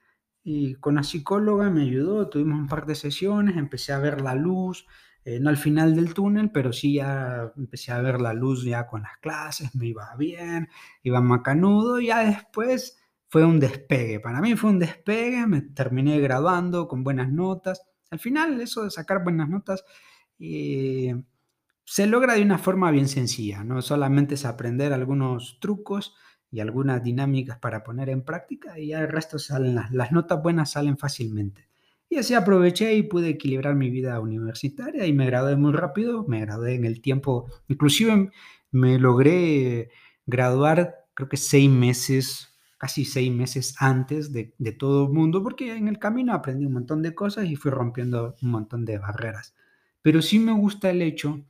y 0.45 0.75
con 0.77 0.97
la 0.97 1.03
psicóloga 1.03 1.71
me 1.71 1.83
ayudó, 1.83 2.29
tuvimos 2.29 2.59
un 2.59 2.69
par 2.69 2.87
de 2.87 2.95
sesiones, 2.95 3.57
empecé 3.57 3.93
a 3.93 3.99
ver 3.99 4.21
la 4.21 4.35
luz, 4.35 4.87
eh, 5.25 5.39
no 5.41 5.51
al 5.51 5.57
final 5.57 5.95
del 5.95 6.15
túnel, 6.15 6.51
pero 6.51 6.73
sí 6.73 6.95
ya 6.95 7.53
empecé 7.57 7.93
a 7.93 8.01
ver 8.01 8.21
la 8.21 8.33
luz 8.33 8.65
ya 8.65 8.87
con 8.87 9.03
las 9.03 9.19
clases, 9.19 9.75
me 9.77 9.87
iba 9.87 10.15
bien, 10.17 10.69
iba 11.03 11.21
macanudo, 11.21 12.01
y 12.01 12.09
ya 12.09 12.25
después 12.25 12.99
fue 13.29 13.45
un 13.45 13.61
despegue. 13.61 14.21
Para 14.21 14.41
mí 14.41 14.57
fue 14.57 14.71
un 14.71 14.79
despegue, 14.81 15.47
me 15.47 15.63
terminé 15.63 16.19
graduando 16.21 16.89
con 16.89 17.05
buenas 17.05 17.31
notas. 17.31 17.83
Al 18.11 18.19
final, 18.19 18.61
eso 18.61 18.85
de 18.85 18.91
sacar 18.91 19.23
buenas 19.23 19.49
notas 19.49 19.85
eh, 20.39 21.15
se 21.85 22.07
logra 22.07 22.35
de 22.35 22.43
una 22.43 22.59
forma 22.59 22.91
bien 22.91 23.09
sencilla, 23.09 23.65
no 23.65 23.83
solamente 23.83 24.35
es 24.35 24.45
aprender 24.45 24.93
algunos 24.93 25.59
trucos 25.61 26.15
y 26.53 26.61
algunas 26.61 27.03
dinámicas 27.03 27.59
para 27.59 27.83
poner 27.83 28.11
en 28.11 28.23
práctica 28.23 28.79
y 28.79 28.89
ya 28.89 29.01
el 29.01 29.09
resto 29.09 29.41
salen, 29.41 29.75
las, 29.75 29.91
las 29.91 30.13
notas 30.13 30.41
buenas 30.41 30.71
salen 30.71 30.97
fácilmente. 30.97 31.67
Y 32.09 32.19
así 32.19 32.35
aproveché 32.35 32.95
y 32.95 33.03
pude 33.03 33.31
equilibrar 33.31 33.75
mi 33.75 33.91
vida 33.91 34.21
universitaria 34.21 35.07
y 35.07 35.13
me 35.13 35.27
gradué 35.27 35.57
muy 35.57 35.73
rápido, 35.73 36.25
me 36.29 36.43
gradué 36.43 36.75
en 36.75 36.85
el 36.85 37.01
tiempo, 37.01 37.47
inclusive 37.69 38.31
me 38.71 38.99
logré 38.99 39.91
graduar 40.27 41.07
creo 41.15 41.29
que 41.29 41.37
seis 41.37 41.71
meses 41.71 42.53
casi 42.83 43.05
seis 43.05 43.31
meses 43.31 43.77
antes 43.79 44.33
de, 44.33 44.53
todo 44.77 45.07
el 45.07 45.13
mundo, 45.13 45.41
porque 45.41 45.73
en 45.77 45.87
el 45.87 46.01
camino 46.01 46.33
aprendí 46.33 46.67
un 46.67 46.73
montón 46.73 47.01
de 47.01 47.15
cosas 47.15 47.47
y 47.47 47.55
fui 47.55 47.71
rompiendo 47.71 48.35
un 48.43 48.51
montón 48.51 48.85
de 48.85 48.99
barreras. 48.99 49.55
Pero 50.03 50.21
sí 50.21 50.41
me 50.41 50.51
gusta 50.51 50.91
el 50.91 51.01
hecho 51.01 51.45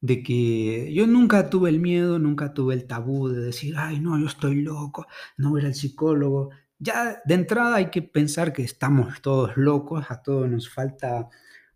de 0.00 0.22
que 0.22 0.92
yo 0.94 1.06
nunca 1.06 1.50
tuve 1.50 1.70
el 1.70 1.80
miedo, 1.80 2.18
nunca 2.18 2.54
tuve 2.54 2.74
el 2.74 2.86
tabú 2.86 3.28
de 3.28 3.40
decir, 3.40 3.74
ay, 3.76 4.00
no, 4.00 4.18
yo 4.18 4.26
estoy 4.26 4.62
loco, 4.62 5.06
no 5.36 5.50
voy 5.50 5.64
al 5.64 5.74
psicólogo. 5.74 6.50
Ya 6.78 7.20
de 7.24 7.34
entrada 7.34 7.76
hay 7.76 7.90
que 7.90 8.02
pensar 8.02 8.52
que 8.52 8.62
estamos 8.62 9.20
todos 9.22 9.56
locos, 9.56 10.06
a 10.10 10.22
todos 10.22 10.48
nos 10.48 10.70
falta 10.70 11.28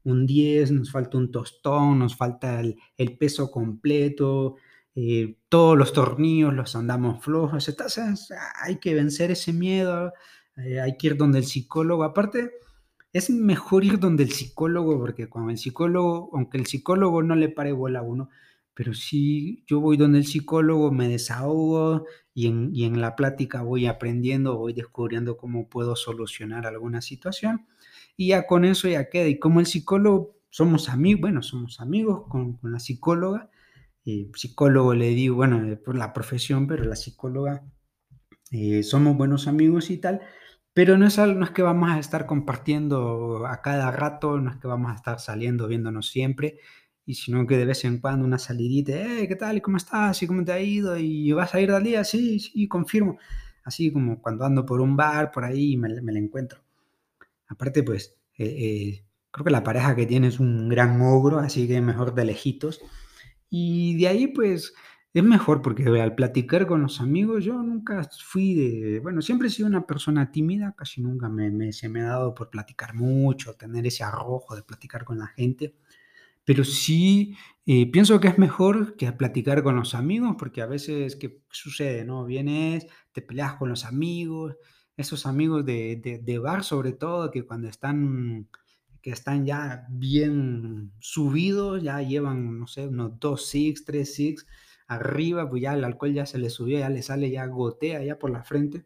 un 0.05 0.27
10, 0.27 0.73
nos 0.73 0.91
falta 0.91 1.19
un 1.19 1.31
tostón, 1.31 1.99
nos 1.99 2.17
falta 2.17 2.61
el, 2.61 2.77
el 2.97 3.17
peso 3.19 3.51
completo, 3.51 4.57
eh, 4.95 5.39
todos 5.49 5.77
los 5.77 5.93
tornillos 5.93 6.55
los 6.55 6.77
andamos 6.77 7.23
flojos, 7.25 7.69
entonces 7.69 8.29
hay 8.63 8.79
que 8.79 8.95
vencer 8.95 9.33
ese 9.33 9.53
miedo, 9.53 10.13
eh, 10.57 10.81
hay 10.81 10.97
que 10.97 11.09
ir 11.09 11.17
donde 11.17 11.39
el 11.39 11.45
psicólogo, 11.45 12.05
aparte 12.05 12.53
es 13.15 13.31
mejor 13.31 13.85
ir 13.85 13.99
donde 13.99 14.25
el 14.25 14.33
psicólogo, 14.33 14.99
porque 14.99 15.29
cuando 15.29 15.51
el 15.51 15.59
psicólogo, 15.59 16.31
aunque 16.35 16.59
el 16.59 16.67
psicólogo 16.67 17.23
no 17.23 17.37
le 17.37 17.49
pare 17.49 17.73
bola 17.73 18.01
a 18.01 18.03
uno, 18.03 18.29
pero 18.75 18.93
si 18.93 19.65
yo 19.67 19.81
voy 19.81 19.97
donde 19.97 20.19
el 20.19 20.27
psicólogo, 20.27 20.91
me 20.93 21.09
desahogo 21.09 22.07
y 22.35 22.49
en, 22.49 22.71
y 22.75 22.85
en 22.85 23.01
la 23.01 23.17
plática 23.17 23.63
voy 23.63 23.87
aprendiendo, 23.87 24.59
voy 24.59 24.73
descubriendo 24.75 25.37
cómo 25.37 25.69
puedo 25.71 25.97
solucionar 25.97 26.67
alguna 26.67 27.01
situación. 27.01 27.67
Y 28.17 28.29
ya 28.29 28.47
con 28.47 28.65
eso 28.65 28.89
ya 28.89 29.09
queda. 29.09 29.29
Y 29.29 29.39
como 29.39 29.61
el 29.61 29.67
psicólogo 29.67 30.37
somos 30.51 30.89
amigos, 30.89 31.21
bueno, 31.23 31.43
somos 31.43 31.81
amigos 31.81 32.27
con, 32.29 32.55
con 32.59 32.73
la 32.73 32.81
psicóloga, 32.81 33.51
eh, 34.05 34.29
psicólogo 34.35 34.95
le 34.95 35.09
digo, 35.11 35.37
bueno, 35.37 35.65
eh, 35.67 35.77
por 35.77 35.97
la 35.97 36.13
profesión, 36.13 36.67
pero 36.67 36.85
la 36.85 36.97
psicóloga, 36.97 37.65
eh, 38.51 38.83
somos 38.83 39.17
buenos 39.17 39.47
amigos 39.49 39.91
y 39.91 39.99
tal, 39.99 40.21
pero 40.75 40.99
no 40.99 41.07
es, 41.07 41.17
no 41.19 41.45
es 41.45 41.51
que 41.51 41.63
vamos 41.63 41.91
a 41.91 41.99
estar 41.99 42.27
compartiendo 42.27 43.47
a 43.47 43.63
cada 43.63 43.91
rato, 43.93 44.41
no 44.41 44.51
es 44.51 44.57
que 44.57 44.67
vamos 44.67 44.91
a 44.93 44.97
estar 44.97 45.21
saliendo, 45.21 45.69
viéndonos 45.69 46.09
siempre, 46.09 46.59
y 47.07 47.15
sino 47.15 47.47
que 47.47 47.57
de 47.57 47.65
vez 47.67 47.85
en 47.85 47.99
cuando 48.01 48.27
una 48.27 48.39
salidita, 48.39 48.93
eh, 48.93 49.29
¿qué 49.29 49.37
tal? 49.37 49.63
¿Cómo 49.63 49.77
estás? 49.77 50.23
¿Y 50.23 50.27
cómo 50.27 50.45
te 50.45 50.53
ha 50.53 50.61
ido? 50.61 50.99
¿Y 50.99 51.33
vas 51.33 51.55
a 51.55 51.61
ir 51.61 51.71
al 51.71 51.85
día? 51.85 52.05
Sí, 52.05 52.41
sí, 52.41 52.67
confirmo. 52.69 53.19
Así 53.65 53.93
como 53.93 54.21
cuando 54.21 54.45
ando 54.45 54.67
por 54.67 54.81
un 54.81 54.97
bar, 54.97 55.31
por 55.31 55.45
ahí, 55.45 55.77
me, 55.77 56.01
me 56.03 56.13
la 56.13 56.19
encuentro. 56.19 56.61
Aparte, 57.49 57.83
pues, 57.83 58.17
creo 58.37 59.45
que 59.45 59.51
la 59.51 59.63
pareja 59.63 59.95
que 59.97 60.07
tiene 60.07 60.29
es 60.29 60.41
un 60.41 60.69
gran 60.69 61.01
ogro, 61.03 61.39
así 61.39 61.69
que 61.69 61.81
mejor 61.81 62.15
de 62.15 62.25
lejitos. 62.25 62.81
Y 63.51 63.97
de 63.99 64.09
ahí, 64.09 64.27
pues, 64.29 64.75
es 65.15 65.23
mejor 65.23 65.63
porque 65.63 65.85
al 66.01 66.17
platicar 66.17 66.67
con 66.67 66.83
los 66.83 67.01
amigos, 67.01 67.45
yo 67.45 67.55
nunca 67.63 68.09
fui 68.25 68.55
de, 68.55 68.99
bueno, 69.01 69.23
siempre 69.23 69.47
he 69.47 69.51
sido 69.51 69.69
una 69.69 69.87
persona 69.87 70.33
tímida, 70.33 70.75
casi 70.77 71.01
nunca 71.03 71.29
me, 71.29 71.73
se 71.73 71.89
me 71.89 72.03
ha 72.03 72.07
dado 72.07 72.35
por 72.35 72.51
platicar 72.51 72.95
mucho, 72.95 73.55
tener 73.55 73.87
ese 73.87 74.03
arrojo 74.03 74.57
de 74.57 74.65
platicar 74.65 75.05
con 75.05 75.19
la 75.19 75.29
gente, 75.29 75.77
pero 76.45 76.65
sí 76.65 77.37
eh, 77.67 77.91
pienso 77.93 78.21
que 78.21 78.29
es 78.29 78.39
mejor 78.39 78.97
que 78.97 79.13
platicar 79.13 79.63
con 79.63 79.77
los 79.77 79.95
amigos, 79.95 80.35
porque 80.39 80.63
a 80.63 80.67
veces, 80.67 81.17
¿qué 81.17 81.43
sucede? 81.51 82.05
¿No? 82.05 82.25
Vienes, 82.25 82.87
te 83.13 83.23
peleas 83.23 83.55
con 83.55 83.69
los 83.71 83.85
amigos, 83.85 84.57
esos 84.97 85.27
amigos 85.27 85.65
de, 85.65 85.97
de, 86.03 86.19
de 86.19 86.39
bar 86.39 86.65
sobre 86.65 86.93
todo, 86.93 87.31
que 87.31 87.47
cuando 87.47 87.69
están 87.69 88.49
que 89.01 89.11
están 89.11 89.45
ya 89.45 89.87
bien 89.91 90.93
subidos, 90.99 91.83
ya 91.83 92.01
llevan, 92.01 92.59
no 92.59 92.67
sé, 92.67 92.89
unos 92.89 93.21
2 93.21 93.47
six, 93.47 93.85
3 93.85 94.15
six 94.15 94.47
arriba, 94.87 95.49
pues 95.49 95.63
ya 95.63 95.75
el 95.75 95.85
alcohol 95.85 96.13
ya 96.13 96.27
se 96.27 96.39
le 96.39 96.51
subió, 96.51 96.79
ya 96.79 96.89
le 96.91 97.03
sale, 97.03 97.31
ya 97.31 97.47
gotea 97.47 98.03
ya 98.05 98.19
por 98.19 98.31
la 98.31 98.43
frente. 98.43 98.85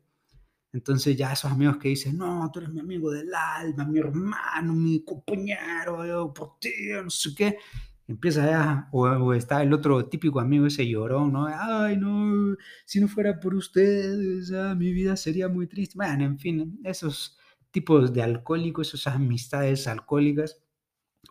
Entonces 0.72 1.16
ya 1.16 1.32
esos 1.32 1.50
amigos 1.50 1.78
que 1.78 1.88
dicen, 1.88 2.18
no, 2.18 2.50
tú 2.52 2.60
eres 2.60 2.70
mi 2.72 2.80
amigo 2.80 3.10
del 3.10 3.32
alma, 3.34 3.84
mi 3.86 3.98
hermano, 3.98 4.74
mi 4.74 5.02
compañero, 5.02 6.06
yo 6.06 6.32
por 6.32 6.58
ti, 6.58 6.70
no 7.02 7.10
sé 7.10 7.34
qué. 7.34 7.58
Empieza 8.06 8.46
ya, 8.46 8.88
o, 8.92 9.34
está 9.34 9.62
el 9.62 9.72
otro 9.72 10.06
típico 10.06 10.40
amigo 10.40 10.66
ese 10.66 10.88
llorón, 10.88 11.32
¿no? 11.32 11.46
Ay, 11.46 11.96
no, 11.98 12.56
si 12.86 13.00
no 13.00 13.08
fuera 13.08 13.38
por 13.38 13.54
ustedes, 13.54 14.50
mi 14.76 14.92
vida 14.92 15.16
sería 15.16 15.48
muy 15.48 15.66
triste. 15.66 15.94
Bueno, 15.96 16.24
en 16.24 16.38
fin, 16.38 16.80
esos 16.84 17.38
tipos 17.70 18.12
de 18.12 18.22
alcohólicos, 18.22 18.94
esas 18.94 19.14
amistades 19.16 19.86
alcohólicas, 19.86 20.58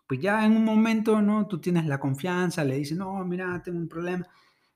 pues 0.08 0.20
ya 0.22 0.46
en 0.46 0.54
un 0.54 0.66
momento, 0.66 1.22
¿no? 1.22 1.48
Tú 1.48 1.60
tienes 1.60 1.86
la 1.86 2.00
confianza, 2.00 2.64
le 2.64 2.78
dices, 2.78 2.98
no, 2.98 3.24
mira, 3.26 3.62
tengo 3.64 3.80
un 3.80 3.88
problema. 3.90 4.28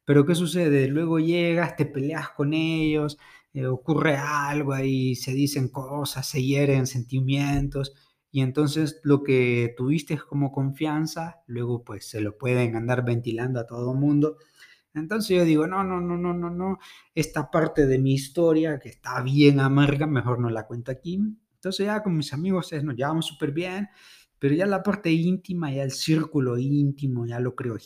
Pero 0.05 0.25
¿qué 0.25 0.35
sucede? 0.35 0.87
Luego 0.87 1.19
llegas, 1.19 1.75
te 1.75 1.85
peleas 1.85 2.29
con 2.29 2.53
ellos, 2.53 3.17
eh, 3.53 3.67
ocurre 3.67 4.15
algo 4.17 4.73
ahí, 4.73 5.15
se 5.15 5.33
dicen 5.33 5.69
cosas, 5.69 6.27
se 6.27 6.43
hieren 6.43 6.87
sentimientos, 6.87 7.93
y 8.31 8.41
entonces 8.41 9.01
lo 9.03 9.23
que 9.23 9.73
tuviste 9.77 10.17
como 10.17 10.51
confianza, 10.51 11.41
luego 11.47 11.83
pues 11.83 12.09
se 12.09 12.21
lo 12.21 12.37
pueden 12.37 12.75
andar 12.75 13.03
ventilando 13.05 13.59
a 13.59 13.67
todo 13.67 13.91
el 13.93 13.99
mundo. 13.99 14.37
Entonces 14.93 15.37
yo 15.37 15.45
digo, 15.45 15.67
no, 15.67 15.83
no, 15.83 16.01
no, 16.01 16.17
no, 16.17 16.33
no, 16.33 16.49
no, 16.49 16.79
esta 17.15 17.51
parte 17.51 17.87
de 17.87 17.99
mi 17.99 18.13
historia 18.13 18.79
que 18.79 18.89
está 18.89 19.21
bien 19.21 19.59
amarga, 19.59 20.07
mejor 20.07 20.39
no 20.39 20.49
la 20.49 20.67
cuento 20.67 20.91
aquí, 20.91 21.19
entonces 21.55 21.85
ya 21.85 22.03
con 22.03 22.17
mis 22.17 22.33
amigos 22.33 22.71
nos 22.83 22.95
llevamos 22.95 23.25
súper 23.27 23.51
bien, 23.51 23.89
pero 24.39 24.55
ya 24.55 24.65
la 24.65 24.83
parte 24.83 25.11
íntima, 25.11 25.71
ya 25.71 25.83
el 25.83 25.91
círculo 25.91 26.57
íntimo, 26.57 27.25
ya 27.25 27.39
lo 27.39 27.55
creo 27.55 27.77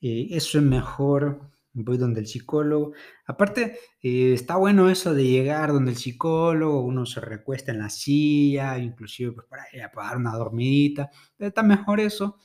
eh, 0.00 0.28
eso 0.30 0.58
es 0.58 0.64
mejor, 0.64 1.50
voy 1.72 1.98
donde 1.98 2.20
el 2.20 2.26
psicólogo. 2.26 2.92
Aparte, 3.26 3.78
eh, 4.02 4.32
está 4.32 4.56
bueno 4.56 4.90
eso 4.90 5.14
de 5.14 5.24
llegar 5.26 5.72
donde 5.72 5.92
el 5.92 5.96
psicólogo, 5.96 6.82
uno 6.82 7.06
se 7.06 7.20
recuesta 7.20 7.72
en 7.72 7.78
la 7.78 7.90
silla, 7.90 8.78
inclusive 8.78 9.32
pues 9.32 9.46
para 9.46 9.64
ir 9.72 9.82
a 9.82 9.90
dar 9.94 10.16
una 10.16 10.32
dormidita, 10.32 11.10
está 11.38 11.62
mejor 11.62 12.00
eso 12.00 12.36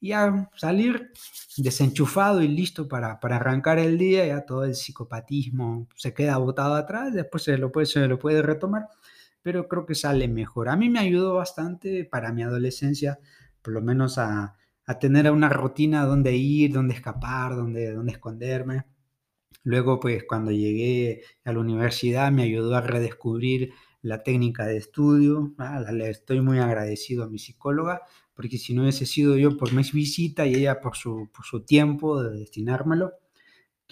y 0.00 0.12
a 0.12 0.50
salir 0.56 1.12
desenchufado 1.56 2.42
y 2.42 2.48
listo 2.48 2.88
para, 2.88 3.20
para, 3.20 3.36
arrancar 3.36 3.78
el 3.78 3.96
día, 3.96 4.26
ya 4.26 4.44
todo 4.44 4.64
el 4.64 4.74
psicopatismo 4.74 5.88
se 5.96 6.12
queda 6.12 6.36
botado 6.36 6.74
atrás, 6.74 7.14
después 7.14 7.44
se 7.44 7.56
lo 7.56 7.72
puede, 7.72 7.86
se 7.86 8.06
lo 8.06 8.18
puede 8.18 8.42
retomar. 8.42 8.88
pero 9.42 9.68
creo 9.68 9.86
que 9.86 9.94
sale 9.94 10.28
mejor. 10.28 10.68
A 10.68 10.76
mí 10.76 10.90
me 10.90 11.00
ayudó 11.00 11.34
bastante 11.34 12.04
para 12.04 12.32
mi 12.32 12.42
adolescencia, 12.42 13.18
por 13.62 13.74
lo 13.74 13.82
menos 13.82 14.18
a, 14.18 14.56
tener 14.98 15.30
una 15.30 15.48
rutina 15.48 16.04
donde 16.04 16.36
ir, 16.36 16.72
donde 16.72 16.94
escapar, 16.94 17.56
donde, 17.56 17.92
donde 17.92 18.12
esconderme. 18.12 18.84
Luego, 19.62 19.98
pues 19.98 20.24
cuando 20.28 20.50
llegué 20.50 21.22
a 21.44 21.52
la 21.52 21.60
universidad 21.60 22.30
me 22.30 22.42
ayudó 22.42 22.74
a 22.76 22.82
redescubrir 22.82 23.72
la 24.02 24.22
técnica 24.22 24.66
de 24.66 24.76
estudio. 24.76 25.54
Le 25.92 26.10
estoy 26.10 26.42
muy 26.42 26.58
agradecido 26.58 27.24
a 27.24 27.28
mi 27.28 27.38
psicóloga, 27.38 28.02
porque 28.34 28.58
si 28.58 28.74
no 28.74 28.82
hubiese 28.82 29.06
sido 29.06 29.38
yo 29.38 29.56
por 29.56 29.72
mi 29.72 29.82
visita 29.92 30.46
y 30.46 30.54
ella 30.54 30.80
por 30.80 30.96
su, 30.96 31.30
por 31.34 31.46
su 31.46 31.64
tiempo 31.64 32.22
de 32.22 32.38
destinármelo, 32.38 33.12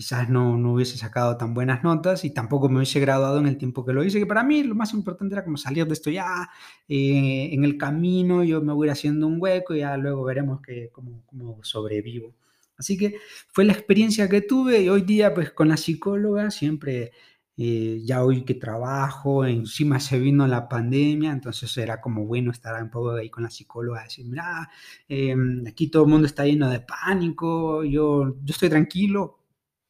quizás 0.03 0.29
no, 0.29 0.59
no 0.59 0.73
hubiese 0.73 0.99
sacado 0.99 1.37
tan 1.37 1.55
buenas 1.55 1.85
notas 1.85 2.25
y 2.25 2.31
tampoco 2.31 2.69
me 2.69 2.79
hubiese 2.79 2.99
graduado 2.99 3.39
en 3.39 3.47
el 3.47 3.57
tiempo 3.57 3.85
que 3.85 3.93
lo 3.93 4.03
hice, 4.03 4.19
que 4.19 4.27
para 4.27 4.43
mí 4.43 4.65
lo 4.65 4.75
más 4.75 4.93
importante 4.95 5.37
era 5.37 5.45
como 5.45 5.57
salir 5.57 5.87
de 5.87 5.93
esto 5.93 6.11
ya, 6.11 6.51
eh, 6.89 7.51
en 7.53 7.63
el 7.63 7.79
camino 7.79 8.43
yo 8.43 8.61
me 8.61 8.73
voy 8.73 8.89
haciendo 8.89 9.29
un 9.29 9.41
hueco 9.41 9.77
y 9.77 9.79
ya 9.79 9.97
luego 9.97 10.25
veremos 10.25 10.61
que, 10.61 10.91
cómo, 10.91 11.23
cómo 11.27 11.63
sobrevivo. 11.63 12.35
Así 12.77 12.99
que 12.99 13.15
fue 13.53 13.65
la 13.65 13.75
experiencia 13.75 14.29
que 14.29 14.41
tuve 14.41 14.83
y 14.83 14.89
hoy 14.89 15.03
día 15.03 15.33
pues 15.33 15.53
con 15.53 15.69
la 15.69 15.77
psicóloga 15.77 16.51
siempre, 16.51 17.13
eh, 17.57 18.01
ya 18.03 18.25
hoy 18.25 18.45
que 18.45 18.55
trabajo, 18.55 19.45
encima 19.45 20.01
se 20.01 20.19
vino 20.19 20.49
la 20.49 20.69
pandemia, 20.69 21.31
entonces 21.31 21.77
era 21.77 22.01
como 22.01 22.27
bueno 22.27 22.51
estar 22.51 22.83
un 22.83 22.91
poco 22.91 23.13
ahí 23.13 23.31
con 23.31 23.45
la 23.45 23.51
psicóloga, 23.51 24.03
decir, 24.03 24.27
mira, 24.27 24.69
em, 25.09 25.65
aquí 25.69 25.87
todo 25.89 26.03
el 26.05 26.11
mundo 26.11 26.27
está 26.27 26.45
lleno 26.45 26.69
de 26.69 26.81
pánico, 26.81 27.85
yo, 27.85 28.35
yo 28.43 28.53
estoy 28.53 28.69
tranquilo, 28.69 29.42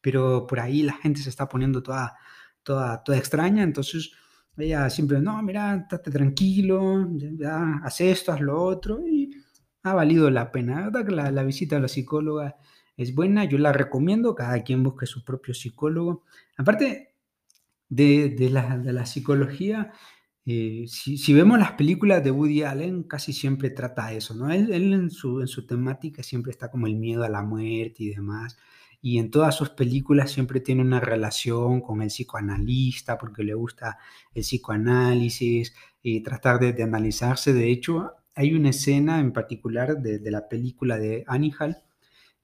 pero 0.02 0.46
por 0.46 0.60
ahí 0.60 0.82
la 0.82 0.94
gente 0.94 1.22
se 1.22 1.30
está 1.30 1.48
poniendo 1.48 1.82
toda, 1.82 2.16
toda, 2.62 3.02
toda 3.02 3.18
extraña, 3.18 3.62
entonces 3.62 4.12
ella 4.56 4.90
siempre, 4.90 5.20
no, 5.20 5.42
mira, 5.42 5.76
estate 5.76 6.10
tranquilo, 6.10 7.08
ya, 7.16 7.80
haz 7.82 8.00
esto, 8.02 8.32
haz 8.32 8.40
lo 8.40 8.62
otro, 8.62 9.06
y 9.06 9.30
ha 9.82 9.94
valido 9.94 10.30
la 10.30 10.52
pena. 10.52 10.90
La 11.08 11.30
la 11.30 11.42
visita 11.42 11.76
a 11.76 11.80
la 11.80 11.88
psicóloga 11.88 12.56
es 12.96 13.14
buena, 13.14 13.44
yo 13.44 13.58
la 13.58 13.72
recomiendo, 13.72 14.34
cada 14.34 14.62
quien 14.62 14.82
busque 14.82 15.06
su 15.06 15.24
propio 15.24 15.54
psicólogo. 15.54 16.24
Aparte 16.56 17.14
de, 17.88 18.30
de, 18.30 18.50
la, 18.50 18.78
de 18.78 18.92
la, 18.92 19.06
psicología, 19.06 19.92
eh, 20.44 20.84
si, 20.88 21.18
si, 21.18 21.32
vemos 21.34 21.58
las 21.58 21.72
películas 21.72 22.22
de 22.24 22.30
Woody 22.30 22.62
Allen, 22.62 23.04
casi 23.04 23.32
siempre 23.32 23.70
trata 23.70 24.12
eso, 24.12 24.34
¿no? 24.34 24.50
Él, 24.50 24.72
él 24.72 24.92
en, 24.92 25.10
su, 25.10 25.40
en, 25.40 25.48
su, 25.48 25.66
temática 25.66 26.22
siempre 26.22 26.52
está 26.52 26.70
como 26.70 26.86
el 26.86 26.96
miedo 26.96 27.24
a 27.24 27.28
la 27.28 27.42
muerte 27.42 28.04
y 28.04 28.10
demás. 28.10 28.56
Y 29.02 29.18
en 29.18 29.30
todas 29.30 29.56
sus 29.56 29.70
películas 29.70 30.30
siempre 30.30 30.60
tiene 30.60 30.80
una 30.82 31.00
relación 31.00 31.80
con 31.82 32.00
el 32.02 32.08
psicoanalista, 32.08 33.18
porque 33.18 33.42
le 33.42 33.54
gusta 33.54 33.98
el 34.32 34.42
psicoanálisis 34.42 35.74
y 36.02 36.22
tratar 36.22 36.60
de, 36.60 36.72
de 36.72 36.84
analizarse. 36.84 37.52
De 37.52 37.70
hecho, 37.70 38.12
hay 38.34 38.54
una 38.54 38.70
escena 38.70 39.20
en 39.20 39.32
particular 39.32 39.98
de, 39.98 40.18
de 40.18 40.30
la 40.30 40.48
película 40.48 40.98
de 40.98 41.24
Annie 41.26 41.52
Hall, 41.58 41.76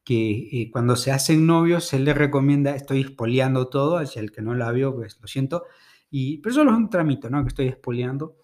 que 0.05 0.49
eh, 0.53 0.71
cuando 0.71 0.97
se 0.97 1.13
hacen 1.13 1.47
novios 1.47 1.85
se 1.85 1.99
le 1.99 2.15
recomienda, 2.15 2.75
estoy 2.75 3.03
espoleando 3.03 3.69
todo, 3.69 3.99
hacia 3.99 4.21
el 4.21 4.33
que 4.33 4.43
no 4.43 4.55
la 4.55 4.73
vio, 4.73 4.95
pues 4.95 5.19
lo 5.21 5.29
siento, 5.29 5.65
y, 6.11 6.39
pero 6.39 6.55
solo 6.55 6.71
es 6.71 6.79
un 6.79 6.91
tramito, 6.91 7.29
¿no? 7.29 7.43
Que 7.43 7.49
estoy 7.49 7.69
espoleando. 7.69 8.37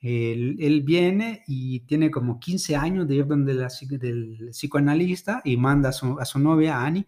Él, 0.00 0.56
él, 0.60 0.82
viene 0.82 1.42
y 1.46 1.80
tiene 1.80 2.10
como 2.10 2.40
15 2.40 2.76
años 2.76 3.06
de 3.08 3.16
ir 3.16 3.26
donde 3.26 3.54
la, 3.54 3.68
del 3.98 4.50
psicoanalista 4.52 5.42
y 5.44 5.56
manda 5.56 5.90
a 5.90 5.92
su, 5.92 6.18
a 6.18 6.24
su 6.24 6.38
novia, 6.38 6.80
Annie, 6.82 7.06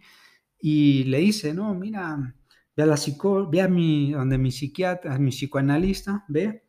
y 0.62 1.05
le 1.05 1.18
dice, 1.18 1.53
no, 1.53 1.75
mira, 1.75 2.35
ve 2.75 2.83
a 2.83 2.87
la 2.87 2.96
psico, 2.96 3.51
ve 3.51 3.61
a 3.61 3.68
mi, 3.68 4.12
donde 4.12 4.38
mi 4.38 4.51
psiquiatra, 4.51 5.18
mi 5.18 5.31
psicoanalista, 5.31 6.25
ve, 6.29 6.64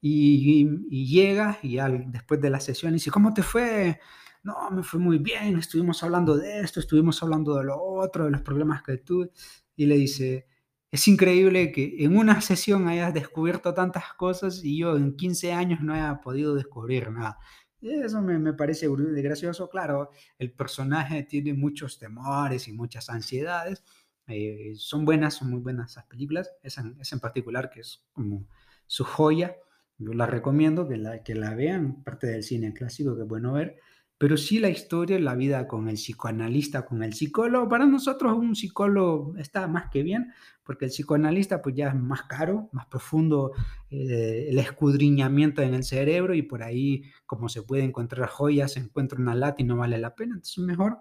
y, 0.00 0.68
y, 0.90 1.06
llega 1.06 1.58
y 1.62 1.78
al, 1.78 2.12
después 2.12 2.40
de 2.40 2.50
la 2.50 2.60
sesión 2.60 2.92
dice, 2.92 3.10
¿cómo 3.10 3.34
te 3.34 3.42
fue? 3.42 3.98
no, 4.42 4.70
me 4.70 4.82
fue 4.82 4.98
muy 5.00 5.18
bien, 5.18 5.56
estuvimos 5.58 6.02
hablando 6.02 6.36
de 6.36 6.60
esto, 6.60 6.80
estuvimos 6.80 7.22
hablando 7.22 7.56
de 7.56 7.64
lo 7.64 7.80
otro, 7.80 8.24
de 8.24 8.30
los 8.32 8.42
problemas 8.42 8.82
que 8.82 8.98
tuve. 8.98 9.30
Y 9.76 9.86
le 9.86 9.96
dice, 9.96 10.46
es 10.90 11.08
increíble 11.08 11.72
que 11.72 12.04
en 12.04 12.16
una 12.16 12.40
sesión 12.40 12.88
hayas 12.88 13.14
descubierto 13.14 13.72
tantas 13.74 14.12
cosas 14.14 14.62
y 14.64 14.78
yo 14.78 14.96
en 14.96 15.16
15 15.16 15.52
años 15.52 15.80
no 15.80 15.94
haya 15.94 16.20
podido 16.20 16.54
descubrir 16.54 17.10
nada. 17.10 17.38
Eso 17.82 18.22
me, 18.22 18.38
me 18.38 18.52
parece 18.52 18.88
gracioso. 18.88 19.68
Claro, 19.68 20.10
el 20.38 20.52
personaje 20.52 21.24
tiene 21.24 21.52
muchos 21.54 21.98
temores 21.98 22.68
y 22.68 22.72
muchas 22.72 23.10
ansiedades. 23.10 23.82
Eh, 24.28 24.74
son 24.76 25.04
buenas, 25.04 25.34
son 25.34 25.50
muy 25.50 25.60
buenas 25.60 25.92
esas 25.92 26.06
películas. 26.06 26.50
Esa, 26.62 26.82
en 26.82 27.20
particular 27.20 27.70
que 27.70 27.80
es 27.80 28.04
como 28.12 28.46
su 28.86 29.04
joya. 29.04 29.56
Yo 29.98 30.12
la 30.12 30.26
recomiendo 30.26 30.88
que 30.88 30.96
la, 30.96 31.22
que 31.22 31.34
la 31.34 31.54
vean, 31.54 32.02
parte 32.02 32.26
del 32.28 32.42
cine 32.42 32.72
clásico 32.72 33.16
que 33.16 33.22
es 33.22 33.28
bueno 33.28 33.52
ver 33.52 33.78
pero 34.22 34.36
sí 34.36 34.60
la 34.60 34.68
historia, 34.68 35.18
la 35.18 35.34
vida 35.34 35.66
con 35.66 35.88
el 35.88 35.96
psicoanalista, 35.96 36.84
con 36.84 37.02
el 37.02 37.12
psicólogo. 37.12 37.68
Para 37.68 37.86
nosotros 37.86 38.32
un 38.34 38.54
psicólogo 38.54 39.34
está 39.36 39.66
más 39.66 39.90
que 39.90 40.04
bien, 40.04 40.32
porque 40.62 40.84
el 40.84 40.92
psicoanalista 40.92 41.60
pues 41.60 41.74
ya 41.74 41.88
es 41.88 41.96
más 41.96 42.22
caro, 42.28 42.68
más 42.70 42.86
profundo 42.86 43.50
eh, 43.90 44.46
el 44.48 44.60
escudriñamiento 44.60 45.60
en 45.60 45.74
el 45.74 45.82
cerebro 45.82 46.34
y 46.34 46.42
por 46.42 46.62
ahí 46.62 47.02
como 47.26 47.48
se 47.48 47.62
puede 47.62 47.82
encontrar 47.82 48.28
joyas, 48.28 48.74
se 48.74 48.78
encuentra 48.78 49.18
una 49.18 49.34
lata 49.34 49.60
y 49.60 49.64
no 49.64 49.76
vale 49.76 49.98
la 49.98 50.14
pena. 50.14 50.34
Entonces 50.34 50.58
mejor 50.58 50.98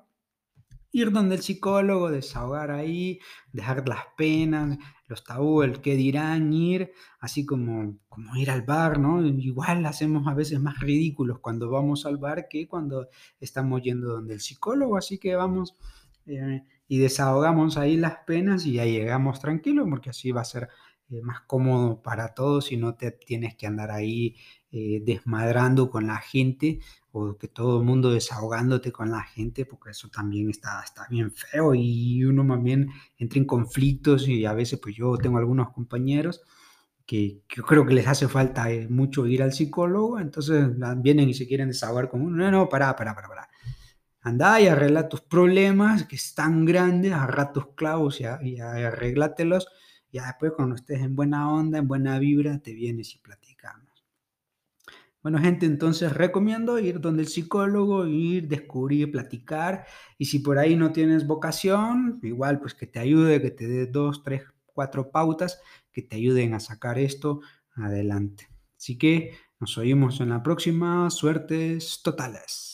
ir 0.92 1.12
donde 1.12 1.36
el 1.36 1.42
psicólogo, 1.42 2.12
desahogar 2.12 2.72
ahí, 2.72 3.20
dejar 3.54 3.88
las 3.88 4.06
penas, 4.18 4.78
los 5.08 5.24
tabú, 5.24 5.62
el 5.64 5.82
qué 5.82 5.96
dirán, 5.96 6.54
ir, 6.54 6.94
así 7.20 7.46
como, 7.46 7.98
como 8.10 8.36
ir 8.36 8.50
al 8.52 8.62
bar, 8.64 9.00
¿no? 9.00 9.26
Igual 9.26 9.86
hacemos 9.86 10.28
a 10.28 10.34
veces 10.34 10.60
más 10.60 10.80
ridículos 10.80 11.40
cuando 11.40 11.70
vamos 11.70 12.06
al 12.06 12.18
bar 12.18 12.48
que 12.50 12.68
cuando 12.68 13.08
estamos 13.40 13.82
yendo 13.82 14.10
donde 14.10 14.34
el 14.34 14.42
psicólogo, 14.42 14.98
así 14.98 15.18
que 15.18 15.36
vamos 15.36 15.76
eh, 16.26 16.64
y 16.88 17.00
desahogamos 17.00 17.78
ahí 17.78 17.98
las 17.98 18.18
penas 18.26 18.66
y 18.66 18.74
ya 18.74 18.86
llegamos 18.86 19.40
tranquilos, 19.40 19.88
porque 19.90 20.10
así 20.10 20.32
va 20.32 20.42
a 20.42 20.46
ser 20.46 20.70
eh, 21.10 21.22
más 21.22 21.42
cómodo 21.42 22.02
para 22.02 22.34
todos 22.34 22.72
y 22.72 22.78
no 22.78 22.96
te 22.96 23.12
tienes 23.12 23.56
que 23.56 23.68
andar 23.68 23.92
ahí 23.92 24.36
eh, 24.72 25.02
desmadrando 25.06 25.90
con 25.90 26.08
la 26.08 26.18
gente 26.18 26.80
o 27.12 27.38
que 27.38 27.50
todo 27.50 27.80
el 27.80 27.86
mundo 27.86 28.12
desahogándote 28.12 28.92
con 28.92 29.12
la 29.12 29.22
gente, 29.22 29.66
porque 29.66 29.92
eso 29.92 30.10
también 30.10 30.50
está, 30.50 30.82
está 30.82 31.08
bien 31.10 31.32
feo 31.32 31.76
y 31.76 32.24
uno 32.24 32.44
más 32.46 32.64
bien 32.64 32.90
entra 33.18 33.40
en 33.40 33.46
conflictos 33.46 34.28
y 34.30 34.46
a 34.46 34.54
veces 34.54 34.80
pues 34.80 34.96
yo 34.96 35.18
tengo 35.18 35.38
algunos 35.40 35.72
compañeros 35.72 36.42
que, 37.06 37.42
yo 37.54 37.64
creo 37.64 37.86
que 37.86 37.94
les 37.94 38.08
hace 38.08 38.30
falta 38.30 38.72
eh, 38.72 38.88
mucho 38.88 39.28
ir 39.28 39.44
al 39.44 39.52
psicólogo, 39.52 40.20
entonces 40.20 40.70
vienen 40.98 41.28
y 41.28 41.34
se 41.34 41.48
quieren 41.48 41.68
desahogar 41.68 42.10
con 42.10 42.22
uno, 42.22 42.38
no, 42.38 42.52
no, 42.52 42.70
para, 42.70 42.96
para, 42.96 43.14
para, 43.14 43.28
para. 43.28 43.50
Anda 44.22 44.62
y 44.62 44.68
arregla 44.68 45.10
tus 45.10 45.20
problemas, 45.20 46.06
que 46.06 46.16
están 46.16 46.64
grandes, 46.64 47.12
agarra 47.12 47.52
tus 47.52 47.74
clavos 47.76 48.22
y, 48.22 48.24
y 48.24 48.60
arréglatelos. 48.62 49.68
Ya 50.14 50.28
después 50.28 50.54
cuando 50.56 50.76
estés 50.76 51.02
en 51.02 51.16
buena 51.16 51.52
onda, 51.52 51.80
en 51.80 51.88
buena 51.90 52.20
vibra, 52.20 52.60
te 52.60 52.74
vienes 52.74 53.16
y 53.16 53.18
platicamos. 53.18 53.51
Bueno, 55.24 55.38
gente, 55.40 55.68
entonces 55.68 56.14
recomiendo 56.14 56.80
ir 56.80 57.00
donde 57.00 57.22
el 57.24 57.28
psicólogo, 57.28 58.08
ir, 58.08 58.48
descubrir, 58.48 59.12
platicar. 59.12 59.86
Y 60.18 60.26
si 60.26 60.40
por 60.40 60.58
ahí 60.58 60.76
no 60.76 60.92
tienes 60.92 61.28
vocación, 61.28 62.20
igual 62.24 62.60
pues 62.60 62.74
que 62.74 62.88
te 62.88 63.00
ayude, 63.00 63.42
que 63.42 63.52
te 63.52 63.68
dé 63.68 63.86
dos, 63.86 64.24
tres, 64.24 64.44
cuatro 64.66 65.12
pautas 65.12 65.62
que 65.92 66.02
te 66.02 66.16
ayuden 66.16 66.54
a 66.56 66.60
sacar 66.60 66.98
esto 66.98 67.42
adelante. 67.76 68.50
Así 68.78 68.98
que 68.98 69.38
nos 69.60 69.78
oímos 69.78 70.22
en 70.22 70.30
la 70.30 70.42
próxima. 70.42 71.10
Suertes 71.12 72.02
totales. 72.04 72.71